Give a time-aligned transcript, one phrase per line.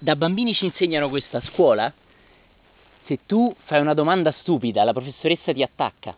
[0.00, 1.92] Da bambini ci insegnano questo a scuola.
[3.04, 6.16] Se tu fai una domanda stupida, la professoressa ti attacca.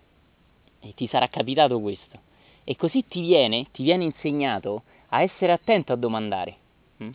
[0.80, 2.21] E ti sarà capitato questo.
[2.62, 6.56] E così ti viene, ti viene insegnato a essere attento a domandare.
[7.03, 7.11] Mm?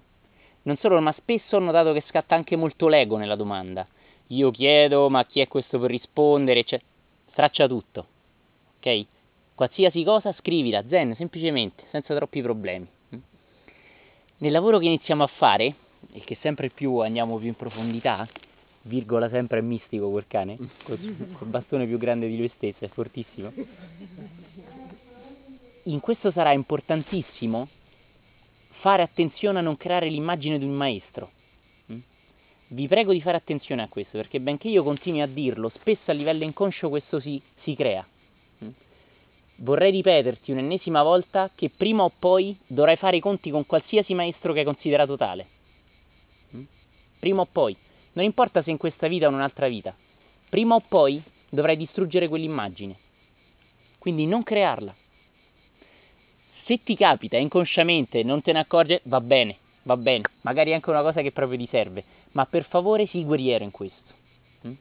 [0.63, 3.85] Non solo, ma spesso ho notato che scatta anche molto l'ego nella domanda.
[4.27, 6.63] Io chiedo, ma chi è questo per rispondere?
[6.63, 6.81] Cioè,
[7.29, 8.07] straccia tutto.
[8.77, 9.05] Ok?
[9.53, 12.87] Qualsiasi cosa scrivila, zen, semplicemente, senza troppi problemi.
[13.15, 13.19] Mm?
[14.37, 15.75] Nel lavoro che iniziamo a fare,
[16.11, 18.27] e che sempre più andiamo più in profondità,
[18.83, 20.99] virgola sempre è mistico quel cane, col,
[21.37, 23.51] col bastone più grande di lui stesso, è fortissimo.
[25.83, 27.67] In questo sarà importantissimo
[28.85, 31.31] fare attenzione a non creare l'immagine di un maestro.
[31.91, 31.99] Mm?
[32.67, 36.13] Vi prego di fare attenzione a questo, perché benché io continui a dirlo, spesso a
[36.13, 38.05] livello inconscio questo si, si crea.
[38.63, 38.69] Mm?
[39.57, 44.53] Vorrei ripeterti un'ennesima volta che prima o poi dovrai fare i conti con qualsiasi maestro
[44.53, 45.47] che hai considerato tale.
[47.25, 47.75] Prima o poi.
[48.13, 49.95] Non importa se in questa vita o in un'altra vita.
[50.47, 52.95] Prima o poi dovrai distruggere quell'immagine.
[53.97, 54.93] Quindi non crearla
[56.65, 60.89] se ti capita inconsciamente non te ne accorge, va bene, va bene, magari è anche
[60.89, 64.13] una cosa che proprio ti serve, ma per favore sii guerriero in questo.
[64.67, 64.73] Mm?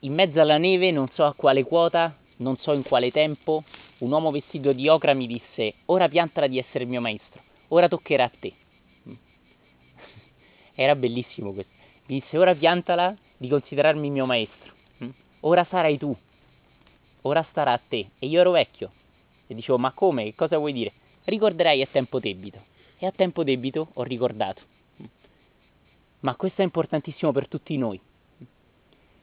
[0.00, 3.64] In mezzo alla neve, non so a quale quota, non so in quale tempo,
[3.98, 7.42] un uomo vestito di ocra mi disse, ora piantala di essere il mio maestro,
[7.74, 8.52] ora toccherà a te.
[9.08, 9.14] Mm?
[10.74, 11.72] Era bellissimo questo.
[12.06, 14.72] Mi disse, ora piantala di considerarmi mio maestro,
[15.02, 15.10] mm?
[15.40, 16.16] ora sarai tu
[17.26, 18.10] ora starà a te.
[18.18, 18.92] E io ero vecchio.
[19.46, 20.24] E dicevo, ma come?
[20.24, 20.92] Che cosa vuoi dire?
[21.24, 22.64] Ricorderai a tempo debito.
[22.98, 24.62] E a tempo debito ho ricordato.
[26.20, 28.00] Ma questo è importantissimo per tutti noi.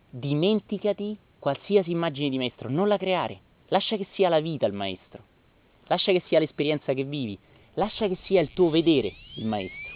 [0.10, 3.40] Dimenticati qualsiasi immagine di maestro, non la creare.
[3.68, 5.24] Lascia che sia la vita il maestro.
[5.86, 7.38] Lascia che sia l'esperienza che vivi.
[7.76, 9.96] Lascia che sia il tuo vedere il maestro.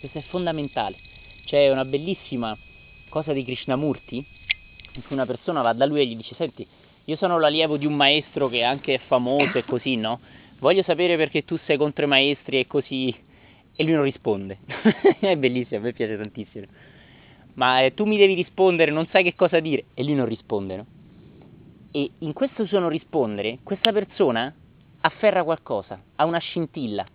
[0.00, 0.96] Questo è fondamentale.
[1.44, 2.56] C'è una bellissima
[3.08, 4.16] cosa di Krishnamurti
[4.94, 6.66] in cui una persona va da lui e gli dice senti
[7.04, 10.20] io sono l'allievo di un maestro che anche è famoso e così no
[10.60, 13.14] voglio sapere perché tu sei contro i maestri e così
[13.74, 14.58] e lui non risponde
[15.20, 16.66] è bellissimo a me piace tantissimo
[17.54, 20.76] ma eh, tu mi devi rispondere non sai che cosa dire e lui non risponde
[20.76, 20.86] no?
[21.90, 24.54] e in questo suo non rispondere questa persona
[25.02, 27.06] afferra qualcosa ha una scintilla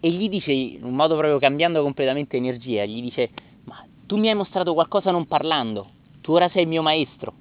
[0.00, 3.30] e gli dice in un modo proprio cambiando completamente energia gli dice
[3.64, 5.96] ma tu mi hai mostrato qualcosa non parlando
[6.28, 7.32] tu ora sei il mio maestro.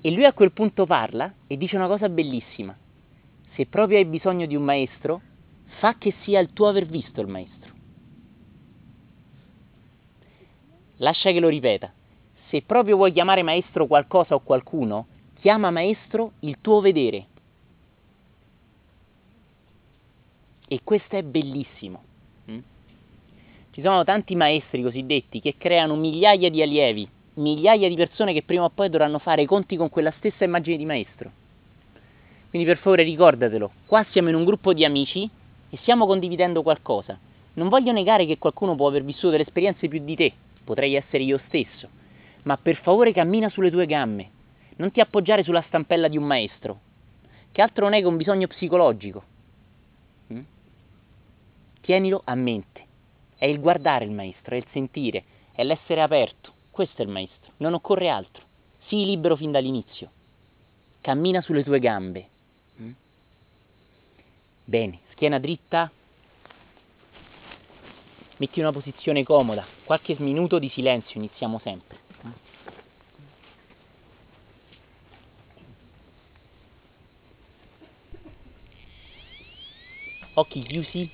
[0.00, 2.76] e lui a quel punto parla e dice una cosa bellissima.
[3.54, 5.20] Se proprio hai bisogno di un maestro,
[5.78, 7.72] fa che sia il tuo aver visto il maestro.
[10.96, 11.92] Lascia che lo ripeta.
[12.48, 15.06] Se proprio vuoi chiamare maestro qualcosa o qualcuno,
[15.40, 17.26] chiama maestro il tuo vedere.
[20.68, 22.02] E questo è bellissimo.
[23.72, 28.64] Ci sono tanti maestri cosiddetti che creano migliaia di allievi, migliaia di persone che prima
[28.64, 31.30] o poi dovranno fare i conti con quella stessa immagine di maestro.
[32.50, 35.28] Quindi per favore ricordatelo, qua siamo in un gruppo di amici
[35.70, 37.18] e stiamo condividendo qualcosa.
[37.54, 40.32] Non voglio negare che qualcuno può aver vissuto delle esperienze più di te,
[40.64, 41.88] potrei essere io stesso,
[42.42, 44.30] ma per favore cammina sulle tue gambe,
[44.80, 46.80] non ti appoggiare sulla stampella di un maestro,
[47.52, 49.22] che altro non è che un bisogno psicologico.
[50.32, 50.40] Mm?
[51.82, 52.86] Tienilo a mente.
[53.36, 56.52] È il guardare il maestro, è il sentire, è l'essere aperto.
[56.70, 58.42] Questo è il maestro, non occorre altro.
[58.86, 60.10] Sii libero fin dall'inizio.
[61.02, 62.28] Cammina sulle tue gambe.
[62.80, 62.90] Mm?
[64.64, 65.90] Bene, schiena dritta.
[68.38, 69.66] Metti una posizione comoda.
[69.84, 71.99] Qualche minuto di silenzio, iniziamo sempre.
[80.40, 81.10] Occhi chiusi.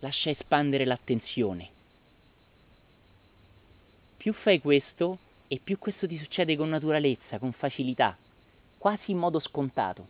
[0.00, 1.70] lascia espandere l'attenzione.
[4.16, 8.18] Più fai questo e più questo ti succede con naturalezza, con facilità,
[8.76, 10.08] quasi in modo scontato.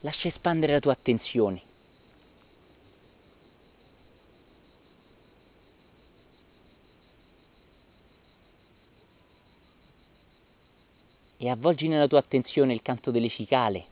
[0.00, 1.67] Lascia espandere la tua attenzione.
[11.38, 13.86] E avvolgi nella tua attenzione il canto delle cicale,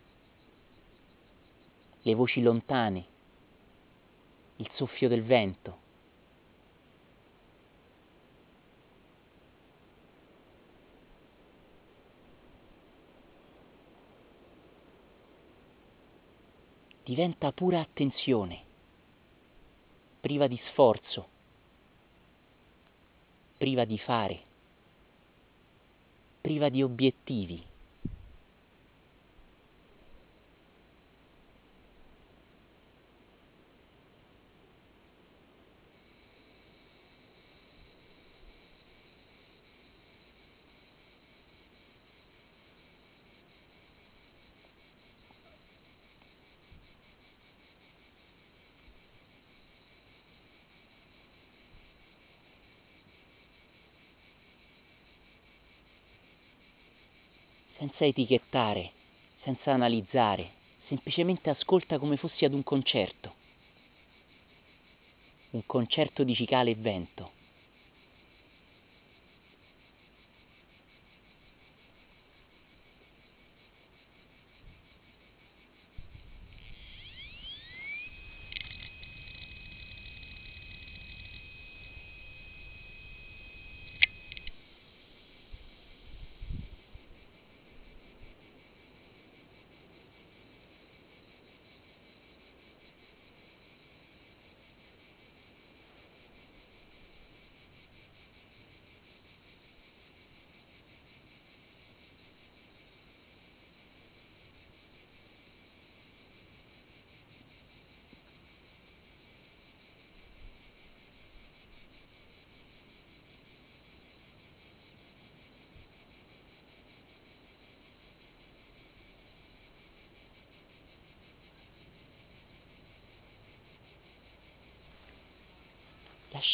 [2.02, 3.06] le voci lontane,
[4.56, 5.84] il soffio del vento.
[17.06, 18.64] diventa pura attenzione,
[20.18, 21.28] priva di sforzo,
[23.56, 24.45] priva di fare,
[26.46, 27.60] priva di obiettivi.
[57.78, 58.92] Senza etichettare,
[59.42, 60.52] senza analizzare,
[60.86, 63.34] semplicemente ascolta come fossi ad un concerto,
[65.50, 67.35] un concerto di cicale e vento.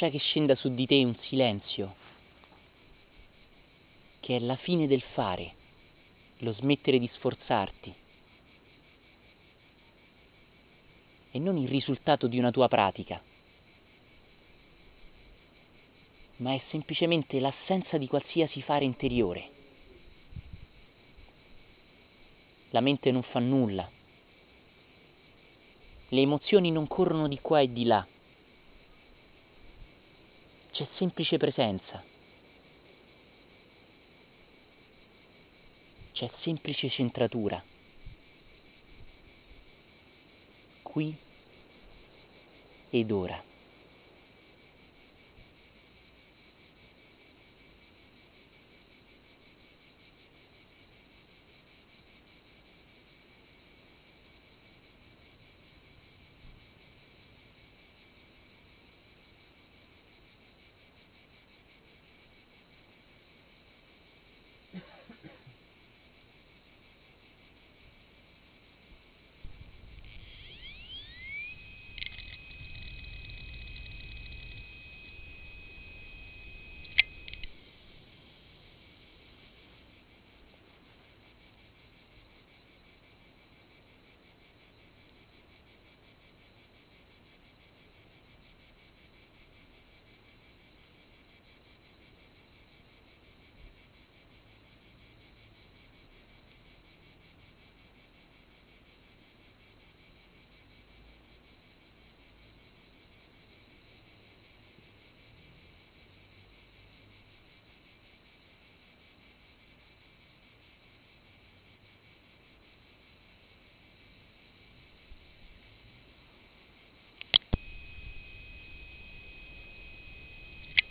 [0.03, 1.95] Lascia che scenda su di te un silenzio,
[4.19, 5.55] che è la fine del fare,
[6.39, 7.95] lo smettere di sforzarti,
[11.31, 13.23] e non il risultato di una tua pratica,
[16.37, 19.51] ma è semplicemente l'assenza di qualsiasi fare interiore.
[22.71, 23.89] La mente non fa nulla,
[26.09, 28.07] le emozioni non corrono di qua e di là
[30.73, 32.03] c'è semplice presenza,
[36.13, 37.63] c'è semplice centratura.
[40.83, 41.15] Qui
[42.91, 43.52] ed ora.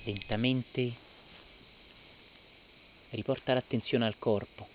[0.03, 0.95] Lentamente
[3.09, 4.67] riporta l'attenzione al corpo.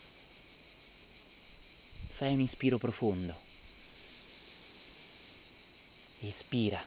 [2.16, 3.44] Fai un inspiro profondo.
[6.20, 6.84] Espira.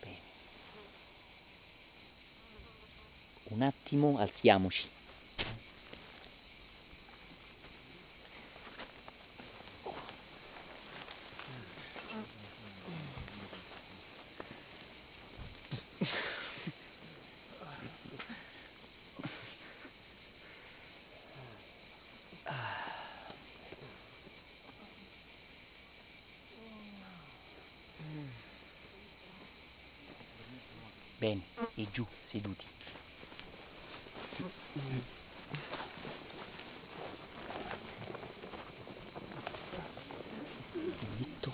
[0.00, 0.20] Bene.
[3.44, 5.00] Un attimo alziamoci.
[31.18, 31.42] Bene,
[31.76, 32.64] e giù, seduti.
[41.16, 41.52] Dritto.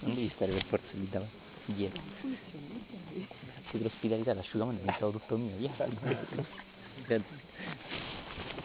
[0.00, 2.02] Non devi stare per forza lì davanti, dietro.
[3.12, 5.70] Grazie dell'ospitalità, l'asciugamano è diventato tutto mio, via.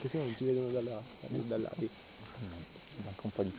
[0.02, 1.88] Così non ci vedono dalla, dalla lì.
[3.04, 3.54] Manca un po' di...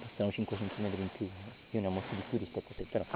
[0.00, 1.26] Bastano 5 cm in più.
[1.70, 3.04] Io ne ho molti di più rispetto a te, però.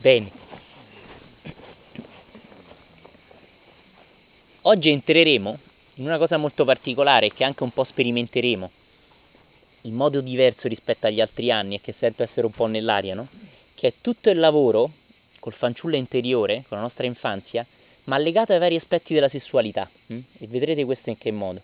[0.00, 0.32] Bene.
[4.62, 5.58] Oggi entreremo
[5.94, 8.70] in una cosa molto particolare che anche un po' sperimenteremo
[9.86, 13.28] in modo diverso rispetto agli altri anni e che sento essere un po' nell'aria, no?
[13.74, 14.90] Che è tutto il lavoro
[15.38, 17.64] col fanciullo interiore, con la nostra infanzia,
[18.04, 19.88] ma legato ai vari aspetti della sessualità.
[20.08, 20.18] Hm?
[20.38, 21.62] E vedrete questo in che modo.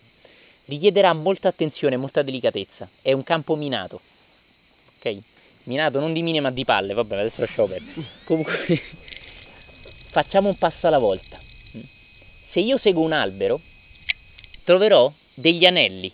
[0.65, 2.87] Richiederà molta attenzione, molta delicatezza.
[3.01, 4.01] È un campo minato.
[4.97, 5.17] Ok?
[5.63, 8.03] Minato non di mine ma di palle, vabbè, adesso lasciamo perdere.
[8.23, 8.81] Comunque,
[10.11, 11.39] facciamo un passo alla volta.
[11.71, 11.79] Hm?
[12.51, 13.59] Se io seguo un albero,
[14.63, 16.11] troverò degli anelli,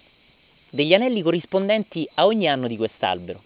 [0.69, 3.41] degli anelli corrispondenti a ogni anno di quest'albero.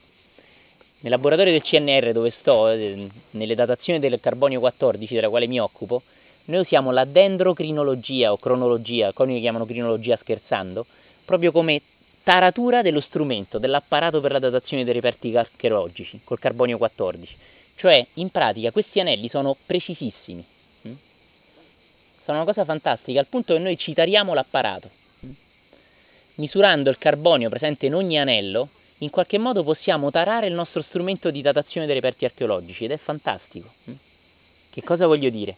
[1.00, 5.60] Nel laboratorio del CNR dove sto, eh, nelle datazioni del carbonio 14 della quale mi
[5.60, 6.02] occupo,
[6.46, 10.86] noi usiamo la dendrocrinologia o cronologia, alcuni chiamano crinologia scherzando,
[11.26, 11.82] proprio come
[12.24, 17.36] taratura dello strumento, dell'apparato per la datazione dei reperti archeologici col carbonio 14.
[17.76, 20.46] Cioè, in pratica, questi anelli sono precisissimi.
[20.84, 20.94] Hm?
[22.24, 25.02] Sono una cosa fantastica, al punto che noi ci tariamo l'apparato.
[26.36, 26.42] Hm?
[26.42, 31.32] Misurando il carbonio presente in ogni anello, in qualche modo possiamo tarare il nostro strumento
[31.32, 33.74] di datazione dei reperti archeologici ed è fantastico.
[33.86, 33.94] Hm?
[34.70, 35.56] Che cosa voglio dire?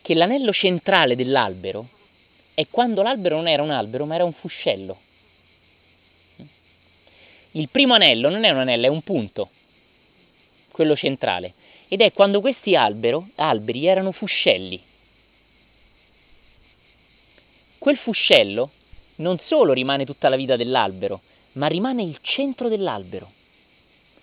[0.00, 1.88] Che l'anello centrale dell'albero
[2.54, 5.00] è quando l'albero non era un albero ma era un fuscello.
[7.52, 9.50] Il primo anello non è un anello, è un punto,
[10.70, 11.54] quello centrale,
[11.88, 14.80] ed è quando questi albero, alberi erano fuscelli.
[17.78, 18.70] Quel fuscello
[19.18, 21.20] non solo rimane tutta la vita dell'albero,
[21.52, 23.30] ma rimane il centro dell'albero,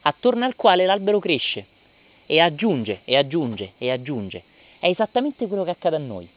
[0.02, 1.66] attorno al quale l'albero cresce
[2.26, 4.44] e aggiunge e aggiunge e aggiunge.
[4.80, 6.28] È esattamente quello che accade a noi.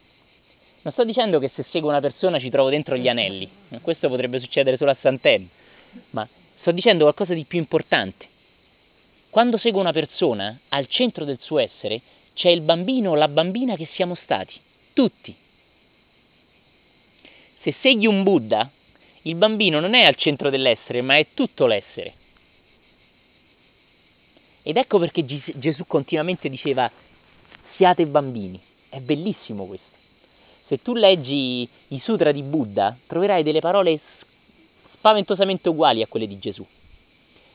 [0.83, 3.49] Non sto dicendo che se seguo una persona ci trovo dentro gli anelli,
[3.83, 5.49] questo potrebbe succedere solo a Sant'En,
[6.11, 6.27] ma
[6.61, 8.27] sto dicendo qualcosa di più importante.
[9.31, 12.00] Quando seguo una persona, al centro del suo essere
[12.33, 14.55] c'è il bambino o la bambina che siamo stati,
[14.93, 15.35] tutti.
[17.61, 18.71] Se segui un Buddha,
[19.23, 22.15] il bambino non è al centro dell'essere, ma è tutto l'essere.
[24.62, 26.91] Ed ecco perché Gesù continuamente diceva
[27.75, 28.61] siate bambini.
[28.88, 29.97] È bellissimo questo.
[30.67, 34.00] Se tu leggi i sutra di Buddha, troverai delle parole
[34.93, 36.67] spaventosamente uguali a quelle di Gesù.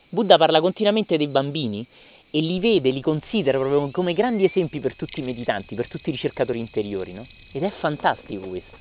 [0.08, 1.86] Buddha parla continuamente dei bambini
[2.30, 6.08] e li vede, li considera proprio come grandi esempi per tutti i meditanti, per tutti
[6.08, 7.26] i ricercatori interiori, no?
[7.52, 8.76] Ed è fantastico questo.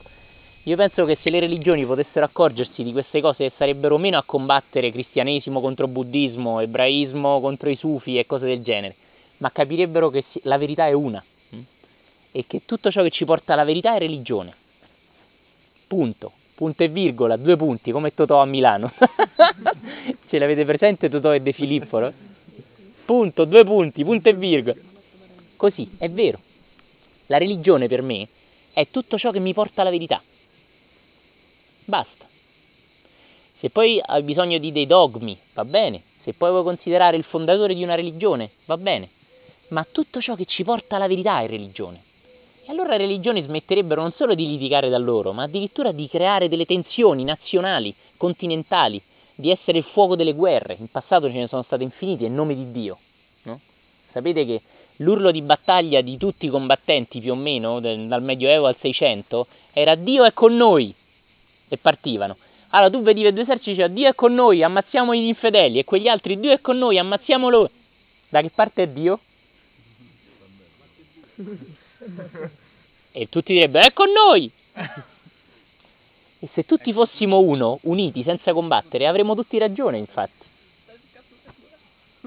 [0.65, 4.91] Io penso che se le religioni potessero accorgersi di queste cose sarebbero meno a combattere
[4.91, 8.95] cristianesimo contro buddismo, ebraismo contro i sufi e cose del genere,
[9.37, 11.59] ma capirebbero che la verità è una hm?
[12.31, 14.55] e che tutto ciò che ci porta alla verità è religione.
[15.85, 16.31] Punto.
[16.55, 18.93] Punto e virgola, due punti, come Totò a Milano.
[20.29, 22.13] Ce l'avete presente Totò e De Filippo, no?
[23.03, 24.79] Punto, due punti, punto e virgola.
[25.57, 26.39] Così, è vero.
[27.25, 28.27] La religione per me
[28.71, 30.21] è tutto ciò che mi porta alla verità.
[31.85, 32.25] Basta.
[33.59, 36.03] Se poi hai bisogno di dei dogmi, va bene.
[36.23, 39.09] Se poi vuoi considerare il fondatore di una religione, va bene.
[39.69, 42.03] Ma tutto ciò che ci porta alla verità è religione.
[42.65, 46.47] E allora le religioni smetterebbero non solo di litigare da loro, ma addirittura di creare
[46.47, 49.01] delle tensioni nazionali, continentali,
[49.35, 50.77] di essere il fuoco delle guerre.
[50.79, 52.97] In passato ce ne sono state infinite in nome di Dio.
[53.43, 53.59] No?
[54.11, 54.61] Sapete che
[54.97, 59.95] l'urlo di battaglia di tutti i combattenti più o meno, dal Medioevo al 600, era
[59.95, 60.93] Dio è con noi,
[61.73, 62.37] e partivano.
[62.69, 65.83] Allora tu vedi i due eserciti diceva Dio è con noi, ammazziamo gli infedeli e
[65.83, 67.69] quegli altri Dio è con noi, ammazziamo loro.
[68.29, 69.19] Da che parte è Dio?
[73.11, 74.51] E tutti direbbero è con noi.
[76.39, 80.45] E se tutti fossimo uno, uniti, senza combattere, avremmo tutti ragione, infatti.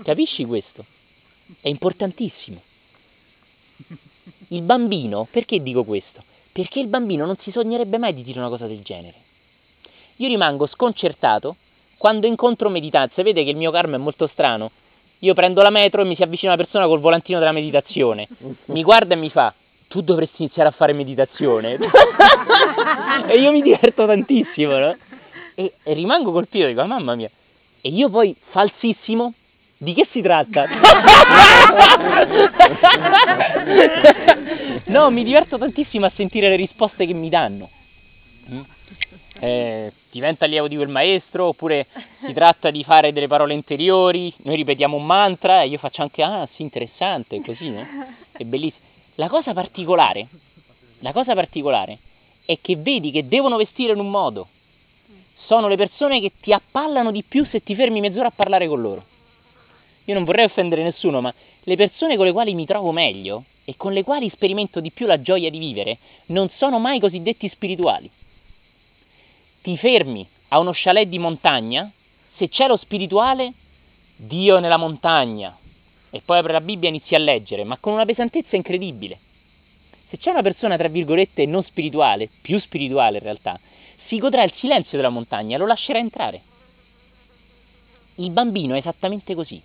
[0.02, 0.84] Capisci questo?
[1.60, 2.62] È importantissimo.
[4.48, 6.22] Il bambino, perché dico questo?
[6.52, 9.24] Perché il bambino non si sognerebbe mai di dire una cosa del genere.
[10.16, 11.56] Io rimango sconcertato
[11.98, 13.14] quando incontro meditanti.
[13.16, 14.70] Sapete che il mio karma è molto strano.
[15.20, 18.28] Io prendo la metro e mi si avvicina una persona col volantino della meditazione.
[18.66, 19.54] Mi guarda e mi fa:
[19.88, 21.78] Tu dovresti iniziare a fare meditazione.
[23.26, 24.94] e io mi diverto tantissimo, no?
[25.54, 27.30] E, e rimango colpito, dico: Mamma mia.
[27.80, 29.32] E io poi, falsissimo,
[29.78, 30.66] di che si tratta?
[34.86, 37.70] no, mi diverto tantissimo a sentire le risposte che mi danno.
[39.38, 41.86] Eh, diventa allievo di quel maestro, oppure
[42.24, 46.22] si tratta di fare delle parole interiori, noi ripetiamo un mantra e io faccio anche,
[46.22, 47.86] ah sì, interessante, così, no?
[48.32, 48.84] È bellissimo.
[49.16, 50.28] La cosa particolare
[51.00, 51.98] La cosa particolare
[52.46, 54.48] è che vedi che devono vestire in un modo.
[55.46, 58.80] Sono le persone che ti appallano di più se ti fermi mezz'ora a parlare con
[58.80, 59.04] loro.
[60.06, 63.74] Io non vorrei offendere nessuno, ma le persone con le quali mi trovo meglio e
[63.76, 68.10] con le quali sperimento di più la gioia di vivere non sono mai cosiddetti spirituali.
[69.66, 71.90] Ti fermi a uno chalet di montagna,
[72.36, 73.52] se c'è lo spirituale,
[74.14, 75.58] Dio nella montagna,
[76.08, 79.18] e poi apre la Bibbia e inizi a leggere, ma con una pesantezza incredibile.
[80.08, 83.58] Se c'è una persona, tra virgolette, non spirituale, più spirituale in realtà,
[84.06, 86.42] si godrà il silenzio della montagna, lo lascerà entrare.
[88.18, 89.60] Il bambino è esattamente così.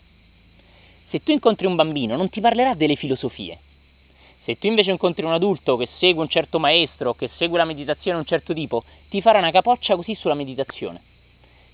[1.09, 3.59] Se tu incontri un bambino, non ti parlerà delle filosofie.
[4.43, 8.17] Se tu invece incontri un adulto che segue un certo maestro, che segue la meditazione
[8.17, 11.01] di un certo tipo, ti farà una capoccia così sulla meditazione.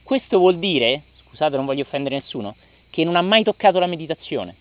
[0.03, 2.55] Questo vuol dire, scusate, non voglio offendere nessuno,
[2.89, 4.55] che non ha mai toccato la meditazione.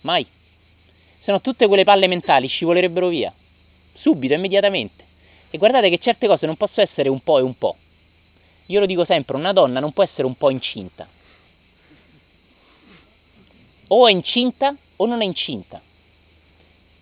[0.00, 0.26] Mai.
[1.20, 3.34] Se no tutte quelle palle mentali scivolerebbero via.
[3.94, 5.04] Subito, immediatamente.
[5.50, 7.76] E guardate che certe cose non possono essere un po' e un po'.
[8.66, 11.06] Io lo dico sempre, una donna non può essere un po' incinta.
[13.88, 15.82] O è incinta o non è incinta.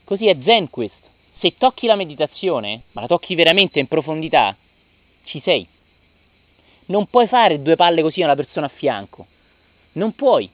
[0.09, 1.07] Così è zen questo.
[1.39, 4.57] Se tocchi la meditazione, ma la tocchi veramente in profondità,
[5.25, 5.69] ci sei.
[6.87, 9.27] Non puoi fare due palle così a una persona a fianco.
[9.93, 10.49] Non puoi.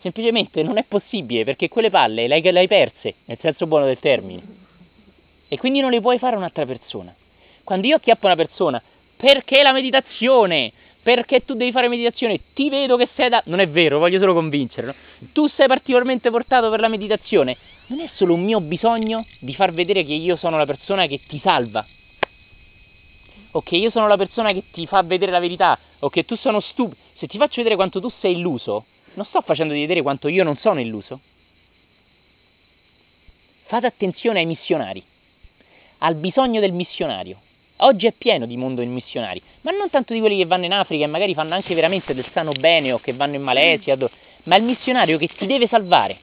[0.00, 4.42] Semplicemente non è possibile perché quelle palle le hai perse, nel senso buono del termine.
[5.48, 7.12] E quindi non le puoi fare a un'altra persona.
[7.64, 8.80] Quando io acchiappo una persona,
[9.16, 10.70] perché la meditazione?
[11.04, 12.40] Perché tu devi fare meditazione?
[12.54, 13.42] Ti vedo che sei da...
[13.44, 14.94] Non è vero, voglio solo convincerlo.
[15.34, 17.58] Tu sei particolarmente portato per la meditazione.
[17.88, 21.20] Non è solo un mio bisogno di far vedere che io sono la persona che
[21.28, 21.86] ti salva.
[23.50, 25.78] O che io sono la persona che ti fa vedere la verità.
[25.98, 26.96] O che tu sono stupido.
[27.18, 30.56] Se ti faccio vedere quanto tu sei illuso, non sto facendo vedere quanto io non
[30.56, 31.20] sono illuso.
[33.66, 35.02] Fate attenzione ai missionari,
[35.98, 37.40] al bisogno del missionario.
[37.78, 40.72] Oggi è pieno di mondo di missionari, ma non tanto di quelli che vanno in
[40.72, 43.96] Africa e magari fanno anche veramente del sano bene o che vanno in Malesia,
[44.44, 46.18] ma il missionario che ti deve salvare.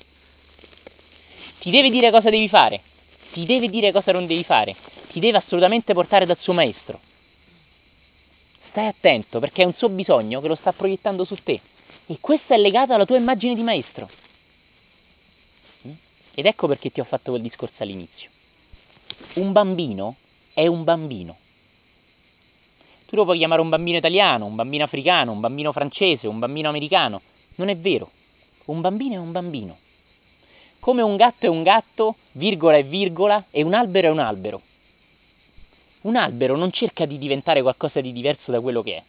[1.60, 2.82] Ti deve dire cosa devi fare,
[3.34, 4.76] ti deve dire cosa non devi fare,
[5.12, 7.00] ti deve assolutamente portare dal suo maestro.
[8.70, 11.60] Stai attento perché è un suo bisogno che lo sta proiettando su te.
[12.08, 14.10] E questo è legato alla tua immagine di maestro.
[15.86, 15.92] Mm?
[16.34, 18.30] Ed ecco perché ti ho fatto quel discorso all'inizio.
[19.36, 20.16] Un bambino
[20.54, 21.38] è un bambino.
[23.12, 26.70] Tu lo puoi chiamare un bambino italiano, un bambino africano, un bambino francese, un bambino
[26.70, 27.22] americano.
[27.56, 28.10] Non è vero.
[28.68, 29.78] Un bambino è un bambino.
[30.80, 34.62] Come un gatto è un gatto, virgola è virgola, e un albero è un albero.
[36.04, 39.04] Un albero non cerca di diventare qualcosa di diverso da quello che è.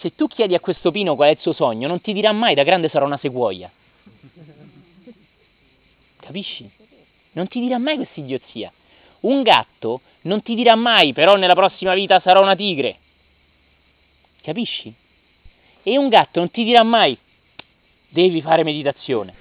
[0.00, 2.54] Se tu chiedi a questo pino qual è il suo sogno, non ti dirà mai
[2.54, 3.72] da grande sarà una sequoia.
[6.20, 6.70] Capisci?
[7.32, 8.70] Non ti dirà mai questa idiozia.
[9.20, 12.98] Un gatto non ti dirà mai, però nella prossima vita sarò una tigre.
[14.42, 14.94] Capisci?
[15.82, 17.18] E un gatto non ti dirà mai,
[18.08, 19.34] devi fare meditazione.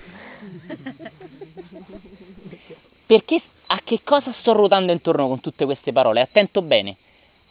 [3.06, 6.22] Perché a che cosa sto ruotando intorno con tutte queste parole?
[6.22, 6.98] Attento bene,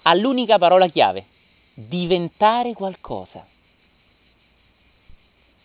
[0.03, 1.27] all'unica parola chiave
[1.75, 3.47] diventare qualcosa.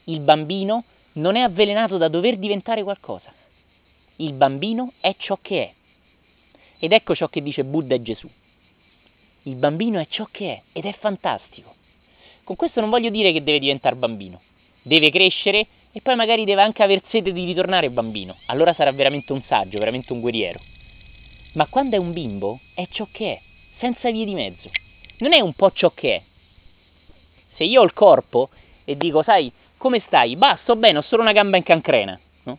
[0.05, 3.33] Il bambino non è avvelenato da dover diventare qualcosa.
[4.17, 5.73] Il bambino è ciò che è.
[6.83, 8.27] Ed ecco ciò che dice Buddha e Gesù.
[9.43, 11.75] Il bambino è ciò che è ed è fantastico.
[12.43, 14.41] Con questo non voglio dire che deve diventare bambino.
[14.81, 18.35] Deve crescere e poi magari deve anche aver sete di ritornare bambino.
[18.47, 20.59] Allora sarà veramente un saggio, veramente un guerriero.
[21.53, 23.41] Ma quando è un bimbo è ciò che è,
[23.77, 24.69] senza vie di mezzo
[25.21, 26.21] non è un po' ciò che è.
[27.55, 28.49] Se io ho il corpo
[28.83, 30.35] e dico, sai, come stai?
[30.35, 32.19] Bah, sto bene, ho solo una gamba in cancrena.
[32.43, 32.57] No?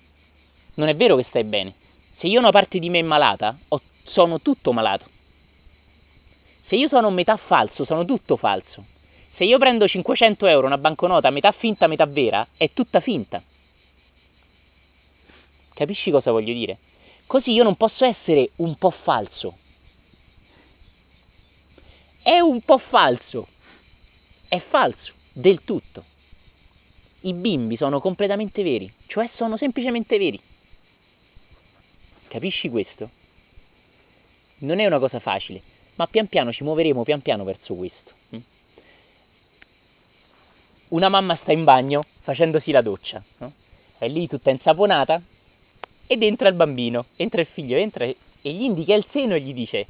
[0.74, 1.74] Non è vero che stai bene.
[2.18, 5.08] Se io ho una parte di me malata, ho, sono tutto malato.
[6.66, 8.84] Se io sono metà falso, sono tutto falso.
[9.34, 13.42] Se io prendo 500 euro, una banconota metà finta, metà vera, è tutta finta.
[15.74, 16.78] Capisci cosa voglio dire?
[17.26, 19.56] Così io non posso essere un po' falso
[22.22, 23.48] è un po' falso.
[24.48, 26.04] È falso, del tutto.
[27.22, 30.40] I bimbi sono completamente veri, cioè sono semplicemente veri.
[32.28, 33.10] Capisci questo?
[34.62, 35.60] Non è una cosa facile,
[35.96, 38.12] ma pian piano ci muoveremo pian piano verso questo.
[38.34, 38.40] Mm?
[40.88, 43.52] Una mamma sta in bagno facendosi la doccia, no?
[43.98, 45.20] è lì tutta insaponata
[46.06, 49.52] ed entra il bambino, entra il figlio, entra e gli indica il seno e gli
[49.52, 49.86] dice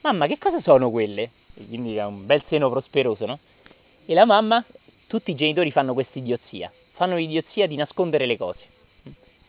[0.00, 1.30] Mamma, che cosa sono quelle?
[1.66, 3.38] quindi ha un bel seno prosperoso, no?
[4.04, 4.64] E la mamma,
[5.06, 8.60] tutti i genitori fanno questa idiozia, fanno l'idiozia di nascondere le cose,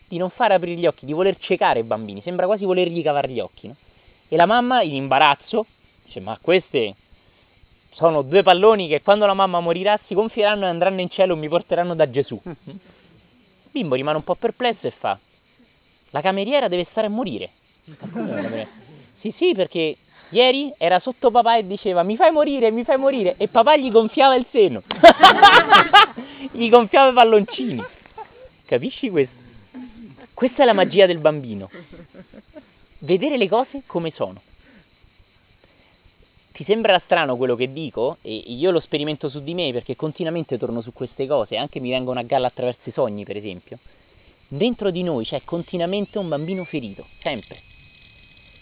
[0.08, 3.28] di non far aprire gli occhi, di voler ciecare i bambini, sembra quasi volergli cavare
[3.28, 3.76] gli occhi, no?
[4.28, 5.66] E la mamma, in imbarazzo,
[6.04, 6.94] dice, ma queste
[7.90, 11.36] sono due palloni che quando la mamma morirà si gonfieranno e andranno in cielo e
[11.36, 12.40] mi porteranno da Gesù.
[12.44, 15.18] Il bimbo rimane un po' perplesso e fa,
[16.10, 17.50] la cameriera deve stare a morire.
[19.20, 19.96] Sì, sì, perché
[20.28, 23.90] ieri era sotto papà e diceva mi fai morire, mi fai morire e papà gli
[23.90, 24.82] gonfiava il seno.
[26.52, 27.84] gli gonfiava i palloncini.
[28.64, 29.34] Capisci questo?
[30.34, 31.68] Questa è la magia del bambino.
[33.00, 34.40] Vedere le cose come sono.
[36.50, 40.58] Ti sembrerà strano quello che dico e io lo sperimento su di me perché continuamente
[40.58, 43.78] torno su queste cose, anche mi vengono a galla attraverso i sogni, per esempio.
[44.48, 47.62] Dentro di noi c'è continuamente un bambino ferito, sempre.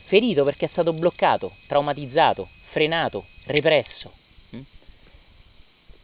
[0.05, 4.13] Ferito perché è stato bloccato, traumatizzato, frenato, represso.
[4.55, 4.61] Mm?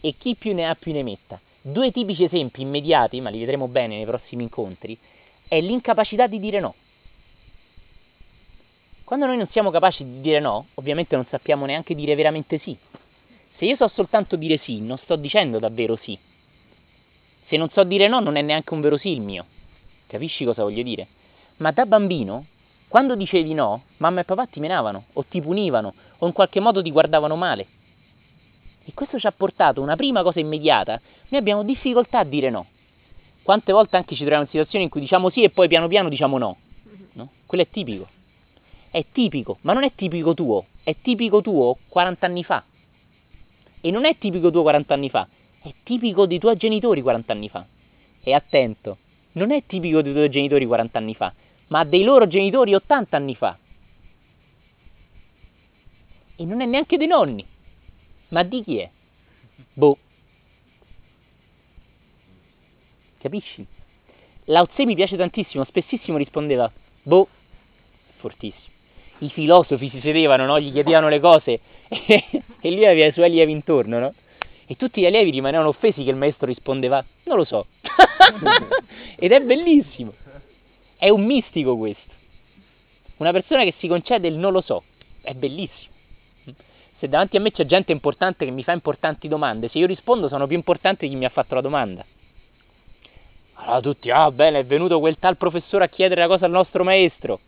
[0.00, 1.38] E chi più ne ha più ne metta.
[1.60, 4.98] Due tipici esempi immediati, ma li vedremo bene nei prossimi incontri,
[5.46, 6.74] è l'incapacità di dire no.
[9.12, 12.74] Quando noi non siamo capaci di dire no, ovviamente non sappiamo neanche dire veramente sì.
[13.58, 16.18] Se io so soltanto dire sì, non sto dicendo davvero sì.
[17.44, 19.44] Se non so dire no, non è neanche un vero sì il mio.
[20.06, 21.08] Capisci cosa voglio dire?
[21.56, 22.46] Ma da bambino
[22.88, 26.80] quando dicevi no, mamma e papà ti menavano, o ti punivano, o in qualche modo
[26.80, 27.66] ti guardavano male.
[28.82, 30.98] E questo ci ha portato una prima cosa immediata,
[31.28, 32.64] noi abbiamo difficoltà a dire no.
[33.42, 36.08] Quante volte anche ci troviamo in situazioni in cui diciamo sì e poi piano piano
[36.08, 36.56] diciamo no.
[37.12, 37.28] no?
[37.44, 38.20] Quello è tipico.
[38.92, 42.62] È tipico, ma non è tipico tuo, è tipico tuo 40 anni fa.
[43.80, 45.26] E non è tipico tuo 40 anni fa,
[45.62, 47.66] è tipico dei tuoi genitori 40 anni fa.
[48.22, 48.98] E attento,
[49.32, 51.32] non è tipico dei tuoi genitori 40 anni fa,
[51.68, 53.58] ma dei loro genitori 80 anni fa.
[56.36, 57.46] E non è neanche dei nonni.
[58.28, 58.90] Ma di chi è?
[59.72, 59.96] Boh.
[63.16, 63.66] Capisci?
[64.44, 66.70] Lao Tse mi piace tantissimo, spessissimo rispondeva,
[67.04, 67.26] boh,
[68.16, 68.71] fortissimo.
[69.22, 70.58] I filosofi si sedevano, no?
[70.58, 74.14] gli chiedevano le cose e, lui aveva i suoi allievi intorno, no?
[74.66, 77.66] E tutti gli allievi rimanevano offesi che il maestro rispondeva, non lo so.
[79.16, 80.14] Ed è bellissimo.
[80.96, 82.10] È un mistico questo.
[83.18, 84.82] Una persona che si concede il non lo so.
[85.20, 85.92] È bellissimo.
[86.98, 90.28] Se davanti a me c'è gente importante che mi fa importanti domande, se io rispondo
[90.28, 92.04] sono più importante di chi mi ha fatto la domanda.
[93.54, 96.82] Allora tutti, ah bene, è venuto quel tal professore a chiedere la cosa al nostro
[96.82, 97.40] maestro.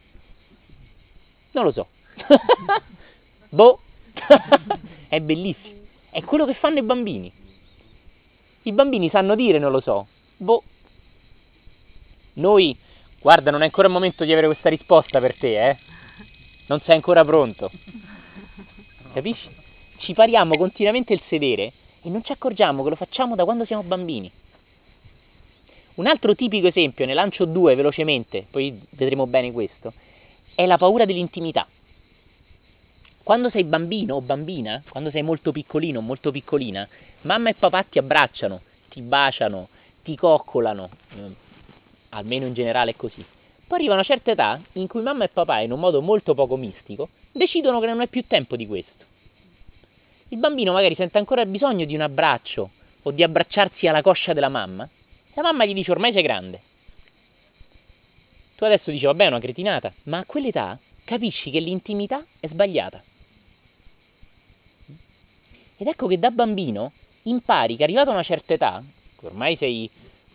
[1.55, 1.89] Non lo so.
[3.51, 3.81] boh.
[5.09, 5.81] è bellissimo.
[6.11, 7.33] È quello che fanno i bambini.
[8.63, 10.07] I bambini sanno dire non lo so.
[10.37, 10.63] Boh.
[12.35, 12.77] Noi
[13.25, 15.79] Guarda, non è ancora il momento di avere questa risposta per te, eh?
[16.67, 17.71] Non sei ancora pronto.
[19.15, 19.49] Capisci?
[19.97, 23.83] Ci pariamo continuamente il sedere e non ci accorgiamo che lo facciamo da quando siamo
[23.83, 24.31] bambini.
[25.95, 29.95] Un altro tipico esempio, ne lancio due velocemente, poi vedremo bene questo,
[30.55, 31.67] è la paura dell'intimità.
[33.23, 36.87] Quando sei bambino o bambina, quando sei molto piccolino o molto piccolina,
[37.23, 39.69] mamma e papà ti abbracciano, ti baciano,
[40.03, 40.91] ti coccolano,
[42.11, 43.25] almeno in generale è così.
[43.67, 46.57] Poi arriva una certa età in cui mamma e papà, in un modo molto poco
[46.57, 49.05] mistico, decidono che non è più tempo di questo.
[50.29, 52.71] Il bambino magari sente ancora bisogno di un abbraccio
[53.03, 56.61] o di abbracciarsi alla coscia della mamma, e la mamma gli dice ormai sei grande.
[58.57, 63.03] Tu adesso dici vabbè è una cretinata, ma a quell'età capisci che l'intimità è sbagliata.
[65.77, 66.93] Ed ecco che da bambino
[67.25, 68.83] impari che arrivato a una certa età,
[69.23, 69.91] ormai sei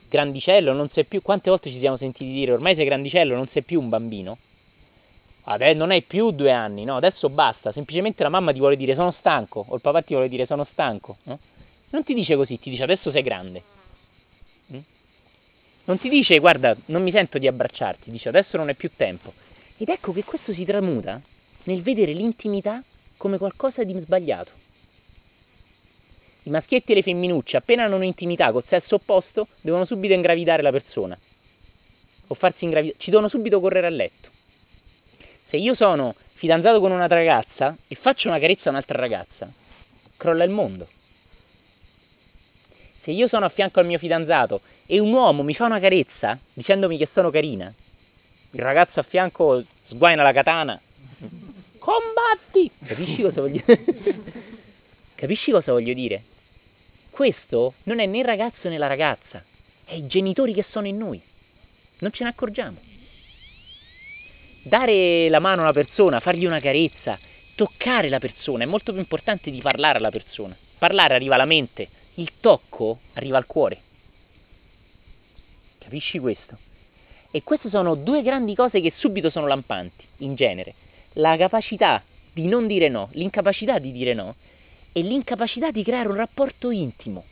[0.10, 3.64] grandicello, non sei più, quante volte ci siamo sentiti dire ormai sei grandicello, non sei
[3.64, 4.38] più un bambino?
[5.44, 8.96] Adesso non hai più due anni, no, adesso basta, semplicemente la mamma ti vuole dire
[8.96, 11.40] sono stanco, o il papà ti vuole dire sono stanco, no?
[11.92, 13.64] Non ti dice così, ti dice adesso sei grande.
[15.90, 19.34] Non ti dice guarda, non mi sento di abbracciarti, dice adesso non è più tempo.
[19.76, 21.20] Ed ecco che questo si tramuta
[21.64, 22.84] nel vedere l'intimità
[23.18, 24.52] come qualcosa di sbagliato.
[26.44, 30.70] I maschietti e le femminucce, appena hanno un'intimità col sesso opposto, devono subito ingravidare la
[30.70, 31.18] persona.
[32.28, 33.00] O farsi ingravidare.
[33.00, 34.30] Ci devono subito correre a letto.
[35.48, 39.52] Se io sono fidanzato con una ragazza e faccio una carezza a un'altra ragazza,
[40.18, 40.88] crolla il mondo.
[43.02, 46.40] Se io sono a fianco al mio fidanzato e un uomo mi fa una carezza
[46.52, 47.72] dicendomi che sono carina,
[48.52, 50.82] il ragazzo a fianco sguaina la katana.
[51.78, 52.72] Combatti!
[52.84, 53.84] Capisci cosa voglio dire?
[55.14, 56.24] Capisci cosa voglio dire?
[57.20, 59.44] questo non è né il ragazzo né la ragazza,
[59.84, 61.22] è i genitori che sono in noi.
[61.98, 62.78] Non ce ne accorgiamo.
[64.64, 67.20] Dare la mano a una persona, fargli una carezza,
[67.56, 70.56] toccare la persona è molto più importante di parlare alla persona.
[70.78, 73.82] Parlare arriva alla mente, il tocco arriva al cuore.
[75.90, 76.56] Capisci questo?
[77.32, 80.76] E queste sono due grandi cose che subito sono lampanti, in genere.
[81.14, 84.36] la capacità di non dire no, l'incapacità di dire no
[84.92, 87.24] e l'incapacità di creare un rapporto intimo.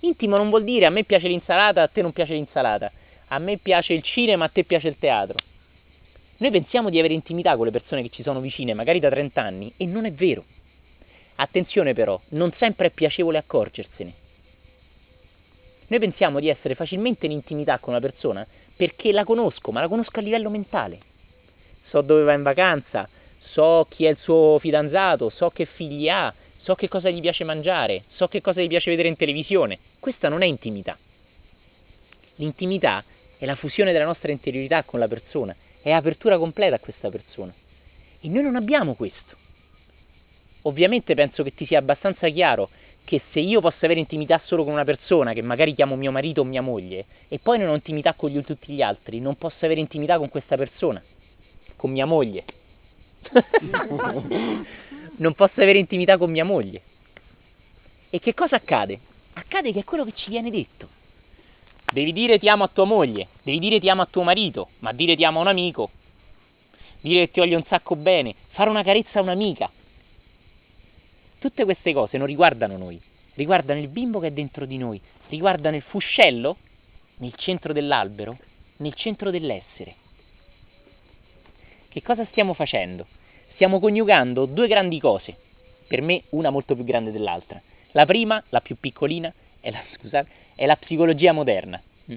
[0.00, 2.90] Intimo non vuol dire a me piace l'insalata, a te non piace l'insalata,
[3.28, 5.38] a me piace il cinema, a te piace il teatro.
[6.38, 9.40] Noi pensiamo di avere intimità con le persone che ci sono vicine, magari da 30
[9.40, 10.44] anni, e non è vero.
[11.36, 14.22] Attenzione però, non sempre è piacevole accorgersene.
[15.86, 19.88] Noi pensiamo di essere facilmente in intimità con una persona perché la conosco, ma la
[19.88, 20.98] conosco a livello mentale.
[21.88, 26.32] So dove va in vacanza, so chi è il suo fidanzato, so che figli ha,
[26.56, 29.78] so che cosa gli piace mangiare, so che cosa gli piace vedere in televisione.
[30.00, 30.98] Questa non è intimità.
[32.36, 33.04] L'intimità
[33.36, 37.54] è la fusione della nostra interiorità con la persona, è apertura completa a questa persona.
[38.20, 39.36] E noi non abbiamo questo.
[40.62, 42.70] Ovviamente penso che ti sia abbastanza chiaro
[43.04, 46.40] che se io posso avere intimità solo con una persona, che magari chiamo mio marito
[46.40, 49.64] o mia moglie, e poi non ho intimità con gli, tutti gli altri, non posso
[49.64, 51.02] avere intimità con questa persona,
[51.76, 52.44] con mia moglie.
[55.16, 56.82] non posso avere intimità con mia moglie.
[58.10, 58.98] E che cosa accade?
[59.34, 60.88] Accade che è quello che ci viene detto.
[61.92, 64.92] Devi dire ti amo a tua moglie, devi dire ti amo a tuo marito, ma
[64.92, 65.90] dire ti amo a un amico,
[67.00, 69.70] dire che ti voglio un sacco bene, fare una carezza a un'amica.
[71.44, 72.98] Tutte queste cose non riguardano noi,
[73.34, 76.56] riguardano il bimbo che è dentro di noi, riguardano il fuscello
[77.18, 78.38] nel centro dell'albero,
[78.78, 79.94] nel centro dell'essere.
[81.86, 83.06] Che cosa stiamo facendo?
[83.52, 85.36] Stiamo coniugando due grandi cose,
[85.86, 87.60] per me una molto più grande dell'altra.
[87.90, 89.30] La prima, la più piccolina,
[89.60, 92.16] è la, scusate, è la psicologia moderna, hm?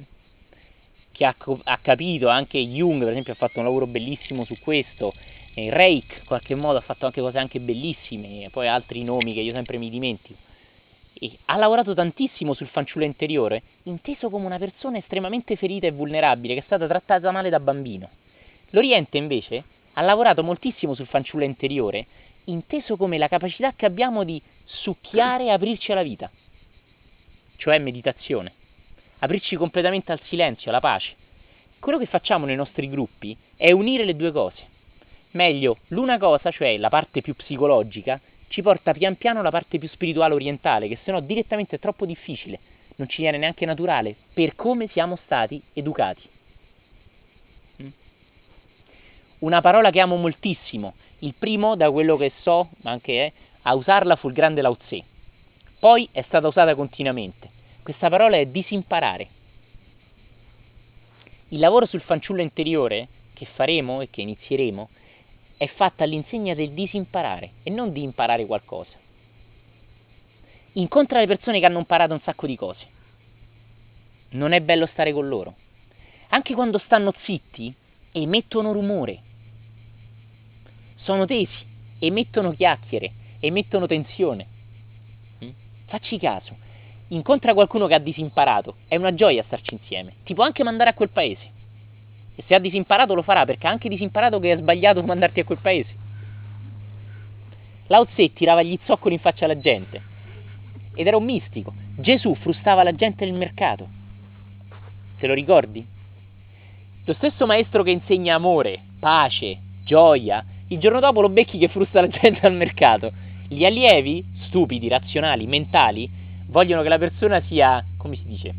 [1.12, 5.14] che ha, ha, capito, anche Jung per esempio ha fatto un lavoro bellissimo su questo,
[5.60, 9.40] e Reich in qualche modo ha fatto anche cose anche bellissime, poi altri nomi che
[9.40, 10.38] io sempre mi dimentico.
[11.14, 16.54] E ha lavorato tantissimo sul fanciullo interiore, inteso come una persona estremamente ferita e vulnerabile
[16.54, 18.08] che è stata trattata male da bambino.
[18.70, 22.06] L'Oriente invece ha lavorato moltissimo sul fanciullo interiore,
[22.44, 26.30] inteso come la capacità che abbiamo di succhiare e aprirci alla vita,
[27.56, 28.54] cioè meditazione,
[29.18, 31.16] aprirci completamente al silenzio, alla pace.
[31.80, 34.76] Quello che facciamo nei nostri gruppi è unire le due cose.
[35.32, 39.90] Meglio, l'una cosa, cioè la parte più psicologica, ci porta pian piano alla parte più
[39.90, 42.60] spirituale orientale, che sennò direttamente è troppo difficile,
[42.96, 46.36] non ci viene neanche naturale, per come siamo stati educati
[49.40, 50.96] una parola che amo moltissimo.
[51.20, 53.32] Il primo, da quello che so, ma anche è,
[53.64, 55.04] a usarla fu il grande Lao Tse.
[55.80, 57.50] Poi è stata usata continuamente.
[57.84, 59.28] Questa parola è disimparare.
[61.50, 64.90] Il lavoro sul fanciullo interiore che faremo e che inizieremo
[65.58, 68.96] è fatto all'insegna del disimparare e non di imparare qualcosa.
[70.74, 72.86] Incontra le persone che hanno imparato un sacco di cose.
[74.30, 75.56] Non è bello stare con loro.
[76.30, 77.74] Anche quando stanno zitti,
[78.12, 79.26] emettono rumore
[81.08, 81.66] sono tesi,
[82.00, 84.46] emettono chiacchiere, emettono tensione.
[85.44, 85.50] Mm?
[85.86, 86.56] Facci caso,
[87.10, 90.94] incontra qualcuno che ha disimparato, è una gioia starci insieme, ti può anche mandare a
[90.94, 91.56] quel paese.
[92.40, 95.44] E se ha disimparato lo farà perché ha anche disimparato che è sbagliato mandarti a
[95.44, 95.96] quel paese.
[97.88, 100.02] Lao Tse tirava gli zoccoli in faccia alla gente
[100.94, 101.74] ed era un mistico.
[101.96, 103.88] Gesù frustava la gente nel mercato.
[105.18, 105.84] Se lo ricordi?
[107.06, 112.02] Lo stesso maestro che insegna amore, pace, gioia, il giorno dopo lo becchi che frusta
[112.02, 113.12] la gente al mercato.
[113.48, 116.08] Gli allievi, stupidi, razionali, mentali,
[116.48, 118.56] vogliono che la persona sia, come si dice?